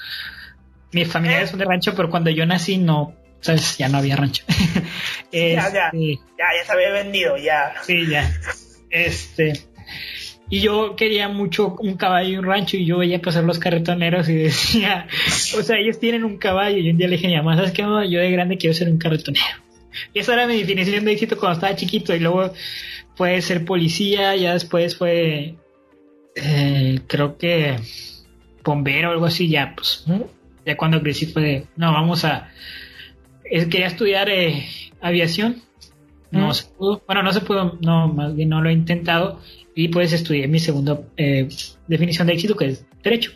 [0.91, 3.77] Mis familiares son de rancho, pero cuando yo nací no, ¿sabes?
[3.77, 4.43] Ya no había rancho.
[5.31, 5.87] Ya, ya.
[5.89, 7.73] Este, Ya, ya se había vendido, ya.
[7.83, 8.31] Sí, ya.
[8.89, 9.53] Este.
[10.49, 14.29] Y yo quería mucho un caballo y un rancho y yo veía pasar los carretoneros
[14.29, 15.07] y decía,
[15.59, 17.71] o sea, ellos tienen un caballo y un día le dije a mi mamá, ¿sabes
[17.71, 17.83] qué?
[17.83, 18.05] mamá?
[18.05, 19.45] Yo de grande quiero ser un carretonero.
[20.13, 22.53] Y esa era mi definición de éxito cuando estaba chiquito y luego
[23.17, 25.55] fue ser policía, ya después fue,
[26.35, 27.75] eh, creo que
[28.63, 30.05] bombero o algo así, ya pues,
[30.65, 32.51] ya cuando crecí fue, de, no, vamos a,
[33.43, 34.65] quería estudiar eh,
[35.01, 35.63] aviación
[36.31, 36.53] no Mm.
[36.53, 37.01] se pudo.
[37.05, 39.39] Bueno, no se pudo, no, más bien no lo he intentado.
[39.75, 41.47] Y pues estudié mi segunda eh,
[41.87, 43.31] definición de éxito, que es derecho.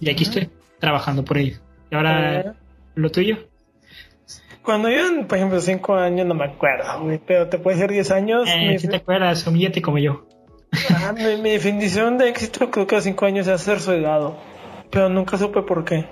[0.00, 1.58] Y aquí estoy, trabajando por ello.
[1.90, 2.56] Y ahora,
[2.94, 3.38] lo tuyo.
[4.66, 8.10] Cuando yo, por ejemplo, 5 años, no me acuerdo, güey, pero te puede ser 10
[8.10, 8.48] años.
[8.52, 10.26] Eh, mi- si te acuerdas, humíllate como yo.
[10.90, 14.36] Ah, mi, mi definición de éxito creo que a 5 años es ser soldado.
[14.90, 16.04] Pero nunca supe por qué.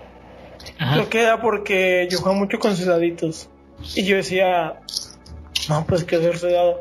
[0.78, 0.94] Ajá.
[0.94, 3.50] Creo que era porque yo jugaba mucho con soldaditos.
[3.96, 4.80] Y yo decía,
[5.68, 6.80] no, pues que ser soldado.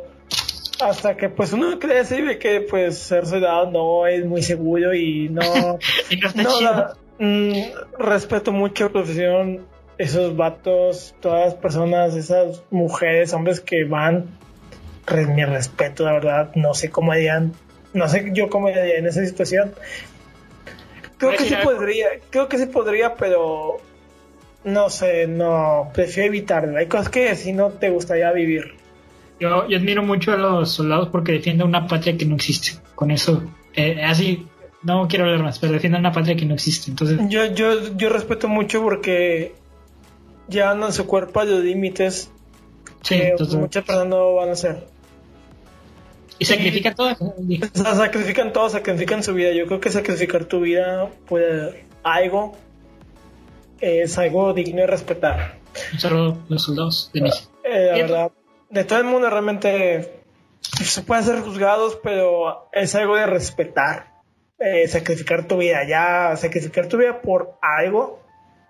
[0.82, 4.93] Hasta que pues uno crece y ve que pues ser soldado no es muy seguro
[4.93, 5.41] y no...
[6.09, 7.53] Y no la- mm,
[7.99, 9.65] respeto mucho la profesión,
[9.98, 14.26] esos vatos, todas las personas, esas mujeres, hombres que van.
[15.06, 17.52] Re- mi respeto, la verdad, no sé cómo harían,
[17.94, 19.74] no sé yo cómo haría en esa situación.
[21.18, 23.78] Creo que sí podría, creo que sí podría, pero
[24.64, 26.78] no sé, no, prefiero evitarlo.
[26.78, 28.76] Hay cosas que si no te gustaría vivir.
[29.39, 32.80] Yo, yo admiro mucho a los soldados porque defienden una patria que no existe.
[32.96, 34.48] Con eso, eh, así,
[34.84, 36.91] no quiero hablar más, pero defienden una patria que no existe.
[36.91, 39.54] Entonces, Yo, yo, yo respeto mucho porque
[40.48, 42.30] llevan a su cuerpo a los límites
[43.04, 44.88] Sí, que muchas personas no van a hacer.
[46.39, 47.16] y sacrifica todo.
[47.74, 49.52] Sacrifican todo, sacrifican su vida.
[49.52, 51.41] Yo creo que sacrificar tu vida por
[52.04, 52.56] algo
[53.82, 55.58] es algo digno de respetar.
[55.98, 57.52] Solo los soldados de México.
[57.66, 58.32] Eh, la verdad,
[58.70, 60.22] de todo el mundo realmente
[60.62, 64.14] se puede ser juzgados, pero es algo de respetar.
[64.60, 68.22] Eh, sacrificar tu vida, ya sacrificar tu vida por algo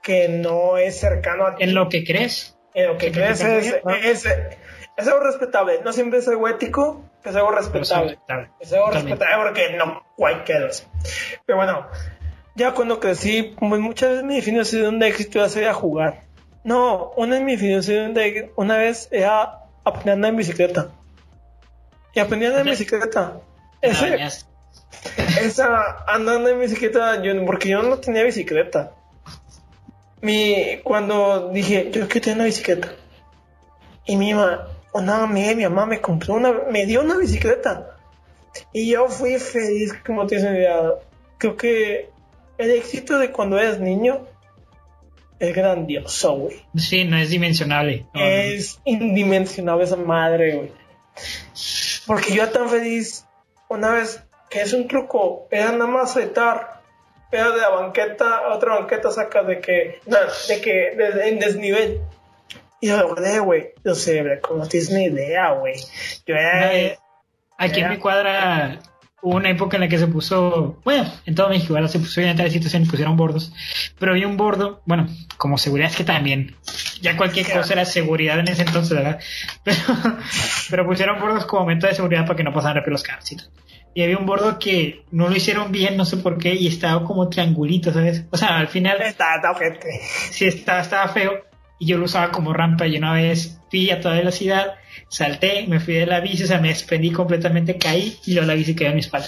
[0.03, 1.63] que no es cercano a ti.
[1.63, 2.57] En lo que crees.
[2.75, 4.25] En lo que crees es, es,
[4.97, 5.81] es algo respetable.
[5.83, 8.19] No siempre es algo ético, es algo respetable.
[8.59, 10.67] Es algo respetable porque no cualquiera.
[10.67, 10.85] hace.
[11.45, 11.87] Pero bueno,
[12.55, 16.21] ya cuando crecí, pues muchas veces mi definición de éxito era salir a jugar.
[16.63, 20.89] No, una de mis definiciones de una vez era aprender a andar en bicicleta.
[22.13, 23.39] Y aprendí a andar en bicicleta.
[23.81, 24.15] Ese,
[25.41, 28.91] esa andando en bicicleta, yo, porque yo no tenía bicicleta.
[30.23, 32.93] Mi, cuando dije, yo quiero tener una bicicleta.
[34.05, 37.97] Y mi mamá, una amiga de mi mamá me compró una, me dio una bicicleta.
[38.71, 40.55] Y yo fui feliz, como te dicen.
[41.37, 42.09] Creo que
[42.57, 44.25] el éxito de cuando eres niño
[45.39, 46.65] es grandioso, güey.
[46.77, 48.05] Sí, no es dimensionable.
[48.13, 48.25] No, no.
[48.25, 50.71] Es indimensionable esa madre, güey.
[52.07, 53.25] Porque yo tan feliz
[53.67, 56.72] una vez que es un truco, era nada más saltar,
[57.37, 60.17] era de la banqueta otra banqueta, saca de que, no,
[60.47, 62.01] de que, de- en desnivel.
[62.81, 63.69] Y yo logré, güey.
[63.83, 65.75] Yo sé, como no tienes ni idea, güey.
[66.25, 66.97] Yo era, Eh,
[67.57, 67.89] Aquí en Ya.
[67.91, 68.79] mi cuadra
[69.21, 72.19] hubo una época en la que se puso, bueno, en todo México ahora se puso
[72.19, 73.53] en tal situación pusieron bordos,
[73.97, 75.07] pero había un bordo, bueno,
[75.37, 76.57] como seguridad es que también,
[76.99, 79.19] ya cualquier cosa era seguridad en ese entonces, ¿verdad?
[79.63, 79.77] Pero,
[80.69, 83.37] pero pusieron bordos como método de seguridad para que no pasaran rápido los carros y
[83.37, 83.47] tal.
[83.95, 87.03] Y había un bordo que no lo hicieron bien, no sé por qué, y estaba
[87.03, 88.25] como triangulito, ¿sabes?
[88.31, 89.87] O sea, al final está, está ojete.
[90.31, 91.43] sí estaba, estaba feo
[91.79, 94.75] y yo lo usaba como rampa y una vez fui a toda velocidad,
[95.09, 98.53] salté, me fui de la bici, o sea, me desprendí completamente, caí y luego la
[98.53, 99.27] bici quedó en mi espalda.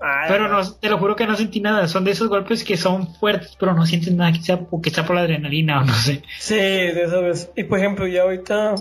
[0.00, 2.76] Ay, Pero no, te lo juro que no sentí nada, son de esos golpes que
[2.76, 6.22] son fuertes, pero no sientes nada, quizá porque está por la adrenalina o no sé.
[6.38, 7.50] Sí, de esas veces.
[7.56, 8.74] Y por ejemplo, ya ahorita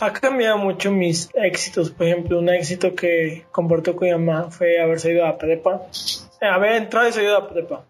[0.00, 1.90] ha cambiado mucho mis éxitos.
[1.90, 5.82] Por ejemplo, un éxito que comparto con mi mamá fue haber salido a prepa.
[6.40, 7.84] Eh, haber entrado y salido a prepa.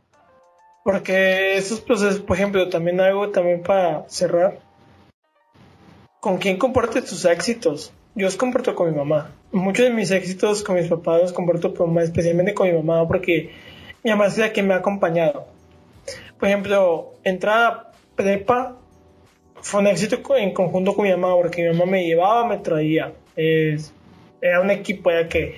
[0.82, 4.58] Porque esos procesos, por ejemplo, también algo también para cerrar.
[6.20, 7.92] ¿Con quién compartes tus éxitos?
[8.14, 9.32] Yo los comparto con mi mamá.
[9.50, 13.50] Muchos de mis éxitos con mis papás los comparto con, especialmente con mi mamá porque
[14.02, 15.46] mi mamá es la que me ha acompañado
[16.38, 18.76] por ejemplo, entrar a prepa
[19.64, 23.12] fue un éxito en conjunto con mi mamá, porque mi mamá me llevaba, me traía.
[23.34, 23.92] Es-
[24.42, 25.56] era un equipo ya que,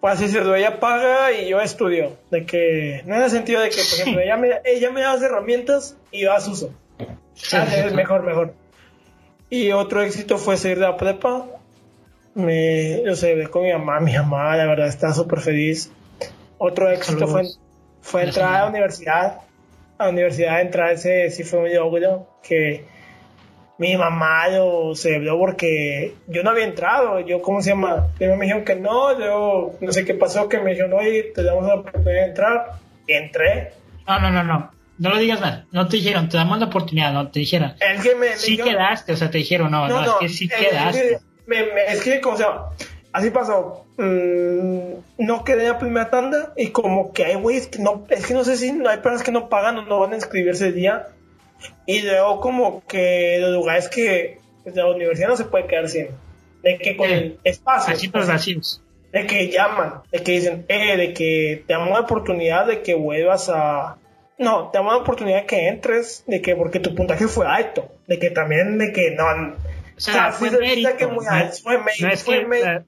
[0.00, 2.16] por así decirlo, ella paga y yo estudio.
[2.30, 5.14] De que, no en el sentido de que, por ejemplo, ella me, ella me da
[5.14, 6.72] las herramientas y yo las uso.
[7.52, 8.54] Ah, es mejor, mejor.
[9.50, 11.46] Y otro éxito fue salir de la prepa.
[12.34, 15.90] Me, yo celebré con mi mamá, mi mamá, la verdad, está súper feliz.
[16.58, 17.26] Otro éxito
[18.02, 19.40] fue entrar a la universidad.
[19.98, 22.84] A la universidad, entrar ese sí fue un logro que
[23.80, 27.18] mi mamá lo celebró porque yo no había entrado.
[27.20, 28.08] Yo, ¿cómo se llama?
[28.16, 31.42] Primero me dijeron que no, yo no sé qué pasó, que me dijeron, oye, te
[31.42, 32.66] damos la oportunidad de entrar.
[33.06, 33.72] Y entré.
[34.06, 37.12] No, no, no, no, no lo digas mal, no te dijeron, te damos la oportunidad,
[37.12, 37.72] no te dijeron.
[37.80, 40.68] Es que me, Sí quedaste, o sea, te dijeron, no, no, es que sí eh,
[40.70, 41.18] quedaste.
[41.46, 42.66] Me, me- es que, como se llama,
[43.12, 43.86] así pasó.
[43.96, 48.26] Mm, no quedé en la primera tanda y como que hay güeyes que no, es
[48.26, 50.68] que no sé si no hay personas que no pagan o no van a inscribirse
[50.68, 51.06] el día.
[51.86, 56.08] Y luego como que los lugares que pues, la universidad no se puede quedar sin.
[56.62, 57.94] De que con Eh, el espacio.
[57.94, 58.82] Asientos vacíos.
[59.12, 62.94] De que llaman, de que dicen, eh, de que te damos la oportunidad de que
[62.94, 63.96] vuelvas a...
[64.38, 67.90] No, te damos la oportunidad de que entres, de que porque tu puntaje fue alto,
[68.06, 69.24] de que también, de que no...
[69.96, 70.96] O sea, fue sí se mérito.
[70.96, 72.84] que muy alto, fue mérito, no es fue que, mérito.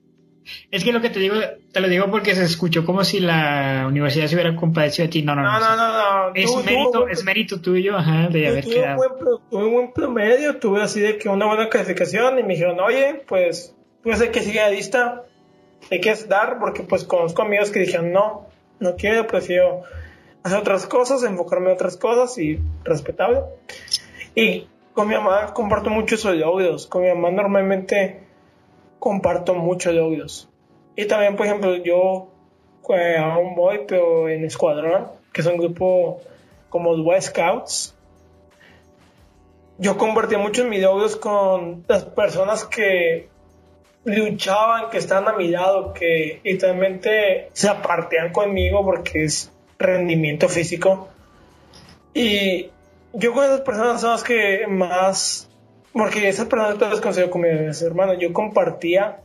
[0.70, 1.36] Es que lo que te digo,
[1.72, 5.22] te lo digo porque se escuchó como si la universidad se hubiera compadecido de ti.
[5.22, 5.61] No, no, No, no.
[5.61, 6.34] no, no, no.
[6.34, 8.97] Es mérito, es mérito tuyo, ajá, de haber tuve un quedado.
[8.97, 9.11] buen,
[9.51, 13.22] tuve un buen promedio, tuve así de que una buena calificación y me dijeron, oye,
[13.26, 15.22] pues, puede ser que siga la lista,
[15.88, 16.59] ¿te quieres dar?
[16.59, 18.47] Porque pues conozco amigos que dijeron, no,
[18.80, 19.82] no quiero, prefiero
[20.43, 23.40] hacer otras cosas, enfocarme en otras cosas y respetable.
[24.34, 28.20] Y con mi mamá comparto muchos logros, con mi mamá normalmente
[29.03, 30.49] comparto muchos logros.
[30.95, 32.29] Y también, por ejemplo, yo
[32.91, 36.21] eh, aún voy, pero en Escuadrón, que es un grupo
[36.69, 37.97] como los Boy Scouts.
[39.79, 40.87] Yo compartí muchos mis
[41.17, 43.29] con las personas que
[44.05, 49.51] luchaban, que estaban a mi lado, que literalmente se apartean conmigo porque es
[49.81, 51.09] rendimiento físico.
[52.15, 52.71] Y
[53.15, 55.51] yo con esas personas son las que más,
[55.93, 59.20] porque esas personas todas las como mis hermanos, yo compartía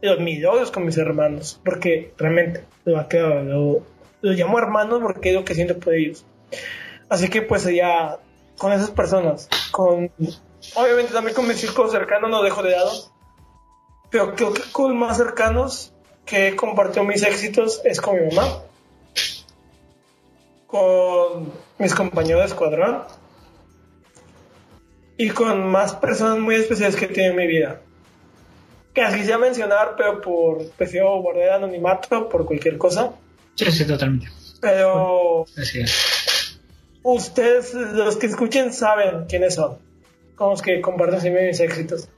[0.00, 3.02] los mis con mis hermanos, porque realmente lo,
[3.42, 3.82] lo,
[4.20, 6.24] lo llamo hermanos porque es lo que siento por ellos.
[7.08, 8.18] Así que pues ya
[8.58, 10.10] con esas personas, con
[10.74, 12.90] obviamente también con mis círculos cercanos no dejo de lado,
[14.10, 15.92] pero creo que con más cercanos
[16.24, 18.62] que compartió mis éxitos es con mi mamá,
[20.66, 23.02] con mis compañeros de escuadrón
[25.16, 27.80] y con más personas muy especiales que tiene en mi vida.
[28.94, 33.12] Que así sea mencionar, pero por prefiero guardar anonimato por cualquier cosa.
[33.54, 34.28] Sí, sí, totalmente.
[34.60, 35.46] Pero
[37.02, 39.78] ustedes, los que escuchen, saben quiénes son.
[40.34, 42.08] Con los que comparten mis éxitos.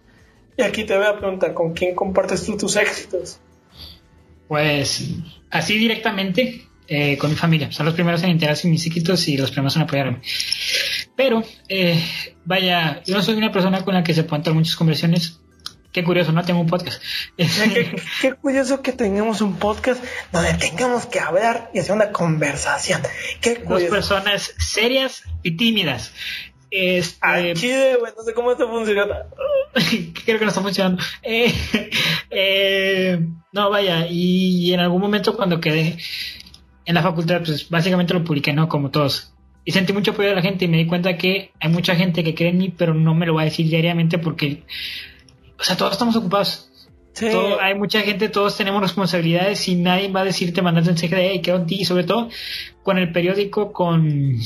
[0.57, 3.41] Y aquí te voy a preguntar, ¿con quién compartes tú tus éxitos?
[4.47, 5.11] Pues
[5.51, 7.73] así directamente eh, con mi familia.
[7.73, 10.21] Son los primeros en enterarse de mis éxitos y los primeros en apoyarme.
[11.17, 12.03] Pero, eh,
[12.45, 15.41] vaya, yo no soy una persona con la que se puedan tener muchas conversiones.
[15.93, 17.01] Qué curioso, no tengo un podcast.
[17.37, 20.03] qué, curioso que tengamos un podcast
[20.33, 23.01] donde tengamos que hablar y hacer una conversación.
[23.41, 26.13] Qué Dos personas serias y tímidas.
[26.77, 29.27] Este, ah, no sé cómo esto funciona.
[30.25, 31.01] Creo que no está funcionando.
[31.23, 31.55] Eh,
[32.31, 33.21] eh,
[33.53, 35.97] no, vaya, y, en algún momento cuando quedé
[36.85, 38.69] en la facultad, pues básicamente lo publiqué, ¿no?
[38.69, 39.34] Como todos.
[39.65, 42.23] Y sentí mucho apoyo de la gente y me di cuenta que hay mucha gente
[42.23, 44.63] que cree en mí, pero no me lo va a decir diariamente porque,
[45.59, 46.71] o sea, todos estamos ocupados.
[47.61, 51.41] hay mucha gente, todos tenemos responsabilidades y nadie va a decirte, mandarte mensaje de, hey,
[51.43, 51.77] creo en ti.
[51.81, 52.29] Y sobre todo
[52.83, 54.37] con el periódico, con,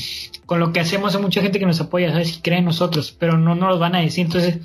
[0.45, 2.37] con lo que hacemos, hay mucha gente que nos apoya, ¿sabes?
[2.37, 4.25] Y cree en nosotros, pero no nos lo van a decir.
[4.25, 4.59] Entonces,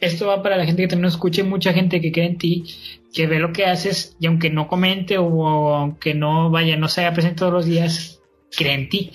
[0.00, 2.64] esto va para la gente que también nos escuche, mucha gente que cree en ti,
[3.12, 7.02] que ve lo que haces y aunque no comente o aunque no vaya, no se
[7.02, 8.22] haga presente todos los días,
[8.56, 9.10] cree en ti.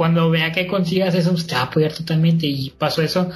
[0.00, 3.28] Cuando vea que consigas eso, pues, te va a apoyar totalmente y paso eso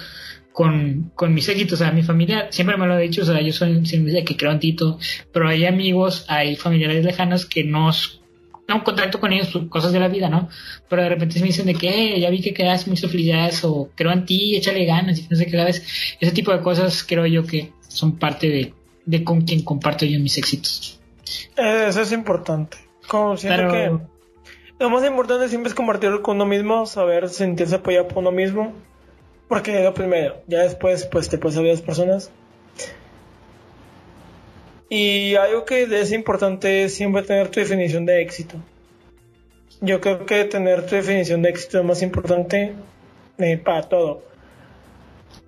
[0.50, 3.42] con, con mis éxitos, o sea, mi familia siempre me lo ha dicho, o sea,
[3.42, 4.98] yo soy siempre que creo en Tito,
[5.30, 8.22] pero hay amigos, hay familiares lejanos que nos
[8.66, 10.48] un contacto con ellos, pues, cosas de la vida, ¿no?
[10.88, 14.12] Pero de repente me dicen de que, ya vi que quedas muy felicidades o creo
[14.12, 16.16] en ti, échale ganas y no sé qué, ¿sabes?
[16.18, 18.72] Ese tipo de cosas creo yo que son parte de,
[19.04, 20.98] de con quien comparto yo mis éxitos.
[21.58, 22.78] Eso es importante.
[23.06, 24.13] Como siento que
[24.78, 28.72] lo más importante siempre es compartirlo con uno mismo, saber sentirse apoyado por uno mismo,
[29.48, 32.30] porque lo primero, ya después pues te puedes ayudar a las personas
[34.88, 38.56] y algo que es importante es siempre tener tu definición de éxito.
[39.80, 42.74] Yo creo que tener tu definición de éxito es más importante
[43.38, 44.22] eh, para todo.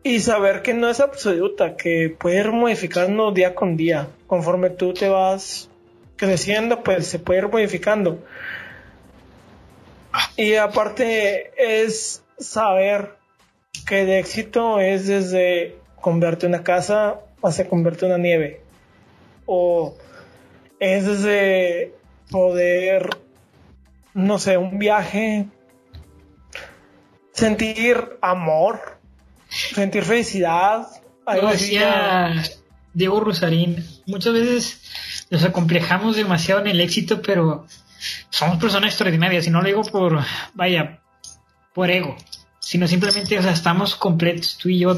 [0.03, 4.09] Y saber que no es absoluta, que puede ir modificando día con día.
[4.27, 5.71] Conforme tú te vas
[6.17, 8.19] creciendo, pues se puede ir modificando.
[10.37, 13.17] Y aparte es saber
[13.87, 18.61] que el éxito es desde convertir una casa hasta convertir una nieve
[19.47, 19.97] o
[20.79, 21.95] es ese
[22.31, 23.09] poder,
[24.15, 25.47] no sé, un viaje,
[27.33, 28.99] sentir amor,
[29.49, 30.89] sentir felicidad.
[31.25, 32.43] Algo decía
[32.93, 37.67] Diego Rosarín, muchas veces nos acomplejamos demasiado en el éxito, pero
[38.31, 40.21] somos personas extraordinarias y no lo digo por,
[40.55, 41.01] vaya,
[41.75, 42.17] por ego,
[42.59, 44.97] sino simplemente, o sea, estamos completos, tú y yo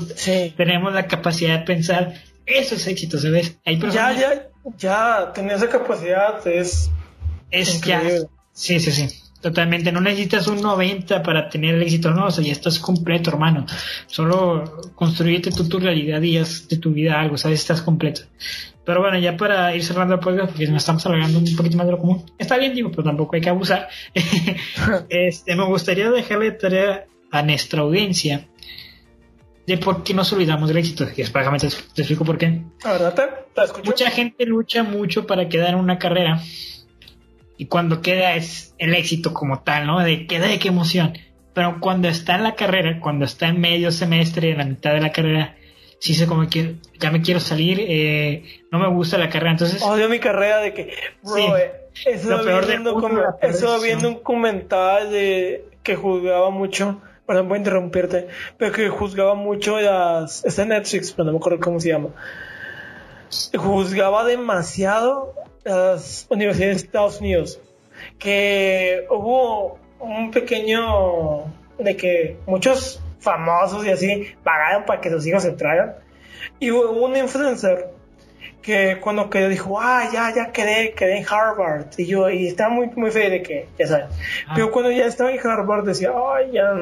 [0.56, 2.14] tenemos la capacidad de pensar
[2.48, 3.59] eso es éxito, ¿sabes?
[3.64, 4.48] Hay Ya, ya,
[4.78, 6.90] ya, tener esa capacidad es.
[7.50, 8.28] Es increíble.
[8.52, 9.09] Sí, sí, sí.
[9.40, 9.92] Totalmente.
[9.92, 12.26] No necesitas un 90 para tener el éxito, no.
[12.26, 13.66] O sea, ya estás completo, hermano.
[14.06, 17.60] Solo construyete tú tu realidad y haz de tu vida algo, ¿sabes?
[17.60, 18.22] Estás completo.
[18.89, 21.85] Pero bueno, ya para ir cerrando el podcast, porque nos estamos alargando un poquito más
[21.85, 22.24] de lo común.
[22.39, 23.86] Está bien, digo, pero tampoco hay que abusar.
[25.10, 28.48] este, me gustaría dejarle tarea a nuestra audiencia
[29.66, 31.05] de por qué nos olvidamos del éxito.
[31.05, 32.62] Y específicamente te, explico por qué.
[33.85, 36.40] Mucha gente lucha mucho para quedar en una carrera.
[37.59, 40.01] Y cuando queda es el éxito como tal, ¿no?
[40.01, 41.12] De queda de qué emoción.
[41.52, 45.02] Pero cuando está en la carrera, cuando está en medio semestre, en la mitad de
[45.02, 45.59] la carrera,
[45.98, 49.82] sí sé como que ya me quiero salir, eh, no me gusta la carrera, entonces...
[49.82, 51.72] Odio mi carrera de que, bro, eh,
[52.06, 53.00] eso, viendo,
[53.42, 59.34] eso viendo un comentario de que juzgaba mucho perdón, voy a interrumpirte, pero que juzgaba
[59.34, 62.08] mucho las, está en Netflix, pero no me acuerdo cómo se llama,
[63.54, 67.60] juzgaba demasiado las universidades de Estados Unidos,
[68.18, 75.43] que hubo un pequeño, de que muchos famosos y así pagaron para que sus hijos
[75.43, 75.95] se traigan,
[76.61, 77.90] y hubo un influencer
[78.62, 81.86] que cuando quedó dijo, ah, ya, ya quedé, quedé en Harvard.
[81.97, 84.07] Y yo, y estaba muy, muy feliz de que, ya sabes.
[84.47, 84.53] Ah.
[84.55, 86.74] Pero cuando ya estaba en Harvard decía, ay, ya,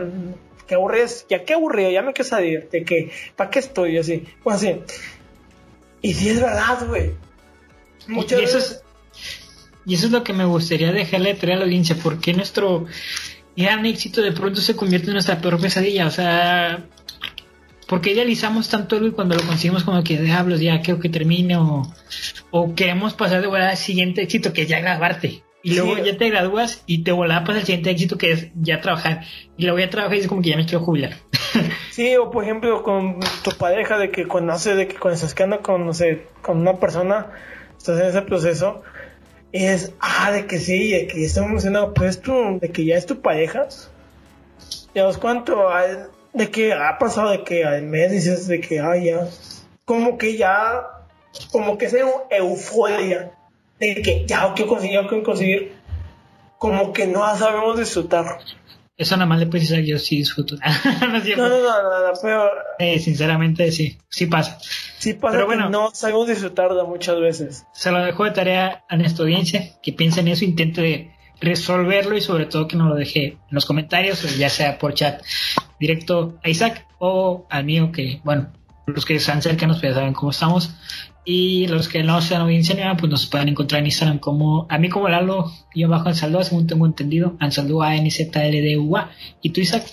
[0.66, 3.98] qué aburrido, ya qué aburrido, ya me quiero salir, de que, ¿para qué estoy?
[3.98, 4.80] Así, pues así.
[6.02, 7.12] Y sí es verdad, güey.
[8.08, 8.82] Muchas y, eso es,
[9.84, 12.86] y eso es lo que me gustaría dejarle de traer a la audiencia, porque nuestro
[13.56, 16.84] gran éxito de pronto se convierte en nuestra peor pesadilla, o sea,
[17.86, 21.56] porque idealizamos tanto algo y cuando lo conseguimos como que diablos ya quiero que termine
[21.56, 21.82] o,
[22.50, 26.16] o queremos pasar de volada al siguiente éxito que es ya graduarte y luego ya
[26.16, 29.22] te gradúas y te volada para el siguiente éxito que es ya trabajar.
[29.56, 31.14] Y luego ya trabajar y es como que ya me quiero jubilar.
[31.90, 35.62] Sí o por ejemplo con tu pareja de que conoce de que cuando estás quedando
[35.62, 37.32] con no sé con una persona
[37.74, 38.82] estás en ese proceso
[39.64, 43.06] es ah de que sí de que está emocionado pues tú de que ya es
[43.06, 43.68] tu pareja.
[44.94, 45.68] Ya os cuánto
[46.32, 49.26] de que ha pasado de que al mes dices de que, ay, ya,
[49.86, 50.86] como que ya,
[51.50, 51.96] como que esa
[52.30, 53.32] euforia
[53.78, 55.72] de que ya, quiero conseguir, quiero conseguir,
[56.58, 58.38] como que no sabemos disfrutar.
[58.96, 60.56] Eso nada más le puedes decir yo sí disfruto.
[61.36, 62.50] no, no, no, no, pero...
[62.78, 64.58] Eh, sinceramente sí, sí pasa.
[64.98, 67.66] Sí pasa pero bueno, no sabemos disfrutarla muchas veces.
[67.74, 72.22] Se lo dejo de tarea a nuestra audiencia, que piense en eso, intente resolverlo y
[72.22, 75.22] sobre todo que nos lo deje en los comentarios, ya sea por chat
[75.78, 78.50] directo a Isaac o al mío, que bueno,
[78.86, 80.74] los que sean cercanos pues ya saben cómo estamos.
[81.26, 84.88] Y los que no sean audiencia pues nos pueden encontrar en Instagram como a mí
[84.88, 88.96] como Lalo, yo bajo Ansaldúa, según tengo entendido, Ansaldúa A N Z L D U
[88.96, 89.10] A.
[89.42, 89.84] ¿Y tú Isaac?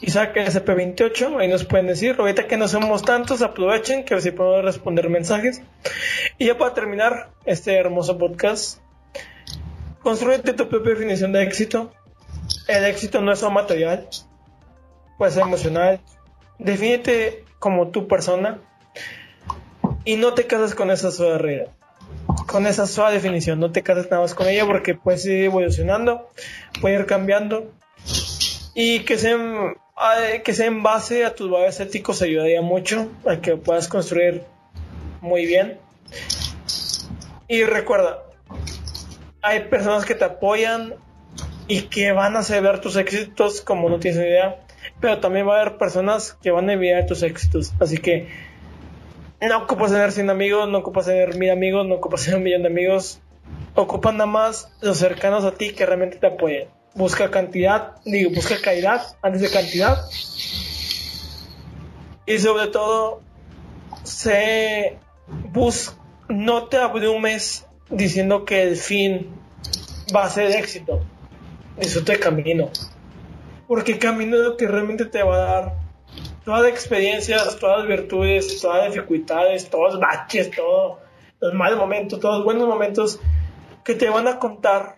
[0.00, 4.62] Isaac SP28, ahí nos pueden decir, ahorita que no somos tantos, aprovechen que así puedo
[4.62, 5.60] responder mensajes.
[6.38, 8.80] Y ya para terminar este hermoso podcast,
[10.02, 11.92] Construyete tu propia definición de éxito.
[12.66, 14.08] El éxito no es solo material,
[15.18, 16.00] puede ser emocional.
[16.58, 18.58] Defínete como tu persona
[20.08, 21.66] y no te cases con esa sola regla,
[22.46, 23.60] con esa sola definición.
[23.60, 26.30] No te cases nada más con ella porque puedes ir evolucionando,
[26.80, 27.70] puede ir cambiando
[28.72, 29.36] y que sea,
[30.42, 34.44] que sea en base a tus valores éticos ayudaría mucho a que puedas construir
[35.20, 35.78] muy bien.
[37.46, 38.22] Y recuerda,
[39.42, 40.94] hay personas que te apoyan
[41.66, 44.64] y que van a ver tus éxitos como no tienes idea,
[45.02, 47.74] pero también va a haber personas que van a envidiar tus éxitos.
[47.78, 48.47] Así que
[49.40, 52.62] no ocupas tener 100 amigos, no ocupas tener mil amigos, no ocupas tener un millón
[52.62, 53.20] de amigos.
[53.74, 56.68] Ocupan nada más los cercanos a ti que realmente te apoyen.
[56.94, 59.96] Busca cantidad, digo, busca calidad antes de cantidad.
[62.26, 63.22] Y sobre todo,
[65.52, 65.96] bus
[66.28, 69.30] no te abrumes diciendo que el fin
[70.14, 71.00] va a ser éxito.
[71.78, 72.70] Disfruta el camino.
[73.68, 75.87] Porque el camino es lo que realmente te va a dar
[76.48, 80.96] todas las experiencias, todas las virtudes, todas las dificultades, todos los baches, todos
[81.40, 83.20] los malos momentos, todos los buenos momentos
[83.84, 84.96] que te van a contar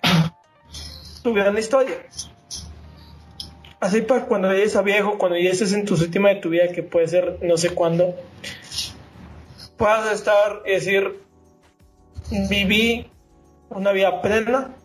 [1.25, 2.07] tu gran historia.
[3.81, 6.85] Así para cuando llegues a viejo, cuando estés en tu última de tu vida, que
[6.85, 8.15] puede ser no sé cuándo,
[9.77, 11.21] puedas estar y decir,
[12.49, 13.11] viví
[13.71, 14.77] una vida plena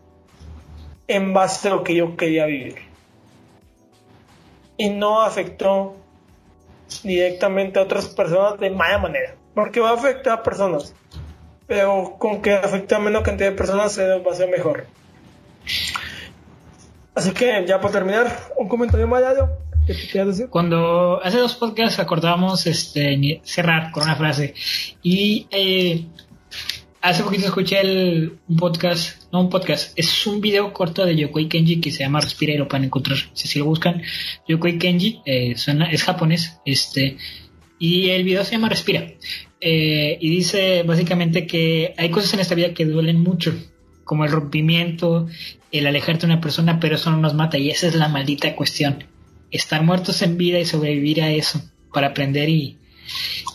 [1.08, 2.78] en base a lo que yo quería vivir.
[4.78, 5.98] Y no afectó
[7.04, 9.36] directamente a otras personas de mala manera.
[9.54, 10.94] Porque va a afectar a personas.
[11.68, 14.86] Pero con que afecte a menos cantidad de personas se va a ser mejor.
[17.16, 19.24] Así que ya para terminar, un comentario más
[19.88, 20.50] ¿Qué te decir?
[20.50, 24.56] Cuando hace dos podcasts acordamos este, cerrar con una frase.
[25.04, 26.06] Y eh,
[27.06, 31.48] hace poquito escuché el, un podcast, no un podcast, es un video corto de Yokoi
[31.48, 33.20] Kenji que se llama Respira y lo pueden encontrar.
[33.34, 34.02] Si, si lo buscan,
[34.48, 37.18] Yokoi Kenji eh, suena, es japonés, este,
[37.78, 39.06] y el video se llama Respira.
[39.62, 43.54] Eh, y dice básicamente que hay cosas en esta vida que duelen mucho,
[44.04, 45.28] como el rompimiento,
[45.72, 47.60] el alejarte de una persona, pero eso no nos mata.
[47.60, 49.04] Y esa es la maldita cuestión.
[49.52, 51.62] Estar muertos en vida y sobrevivir a eso
[51.94, 52.80] para aprender y,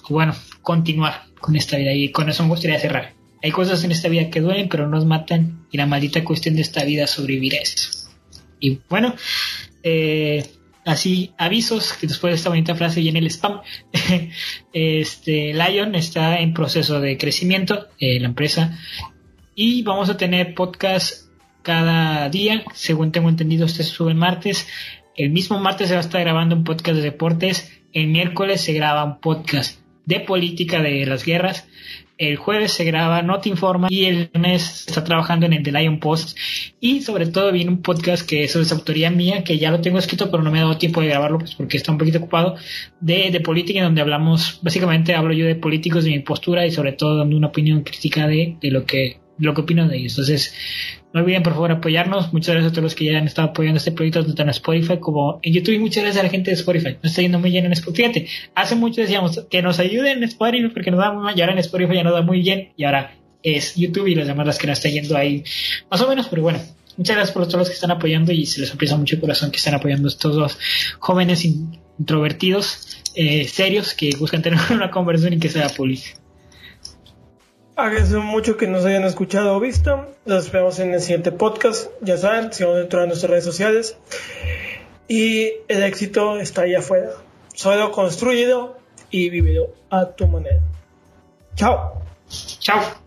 [0.09, 1.93] y bueno, continuar con esta vida.
[1.93, 3.20] Y con eso me gustaría cerrar.
[3.43, 5.67] Hay cosas en esta vida que duelen, pero nos matan.
[5.71, 8.11] Y la maldita cuestión de esta vida sobrevivir a.
[8.59, 9.15] Y bueno,
[9.83, 10.47] eh,
[10.85, 13.61] así avisos que después de esta bonita frase y en el spam.
[14.73, 18.79] este Lion está en proceso de crecimiento, eh, la empresa.
[19.55, 21.29] Y vamos a tener podcast
[21.62, 22.65] cada día.
[22.75, 24.67] Según tengo entendido, este sube el martes.
[25.17, 27.73] El mismo martes se va a estar grabando un podcast de deportes.
[27.93, 31.67] El miércoles se graba un podcast de política de las guerras
[32.21, 35.73] el jueves se graba No Te Informa y el mes está trabajando en el The
[35.73, 36.37] Lion Post
[36.79, 39.99] y sobre todo viene un podcast que eso es autoría mía que ya lo tengo
[39.99, 42.57] escrito pero no me ha dado tiempo de grabarlo pues porque está un poquito ocupado
[43.01, 46.71] de, de política en donde hablamos básicamente hablo yo de políticos de mi postura y
[46.71, 50.12] sobre todo dando una opinión crítica de, de lo que lo que opino de ellos.
[50.12, 50.55] Entonces,
[51.12, 52.33] no olviden por favor apoyarnos.
[52.33, 54.99] Muchas gracias a todos los que ya han estado apoyando este proyecto tanto en Spotify
[54.99, 56.97] como en YouTube y muchas gracias a la gente de Spotify.
[57.03, 58.27] Nos está yendo muy bien en Spotify.
[58.55, 61.55] Hace mucho decíamos que nos ayuden en Spotify porque nos da muy mal y ahora
[61.55, 64.59] en Spotify ya nos da muy bien y ahora es YouTube y las demás las
[64.59, 65.43] que nos está yendo ahí
[65.91, 66.61] más o menos, pero bueno.
[66.97, 69.51] Muchas gracias por todos los que están apoyando y se les aprecia mucho el corazón
[69.51, 70.59] que están apoyando estos dos
[70.99, 76.20] jóvenes introvertidos, eh, serios, que buscan tener una conversación y que sea pública.
[77.81, 80.07] Agradezco mucho que nos hayan escuchado o visto.
[80.27, 81.90] Los vemos en el siguiente podcast.
[82.02, 83.97] Ya saben, sigamos dentro de nuestras redes sociales.
[85.09, 87.11] Y el éxito está ahí afuera.
[87.55, 88.77] Solo construido
[89.11, 90.61] y vivido a tu manera.
[91.57, 92.02] Chao.
[92.28, 93.00] Chao.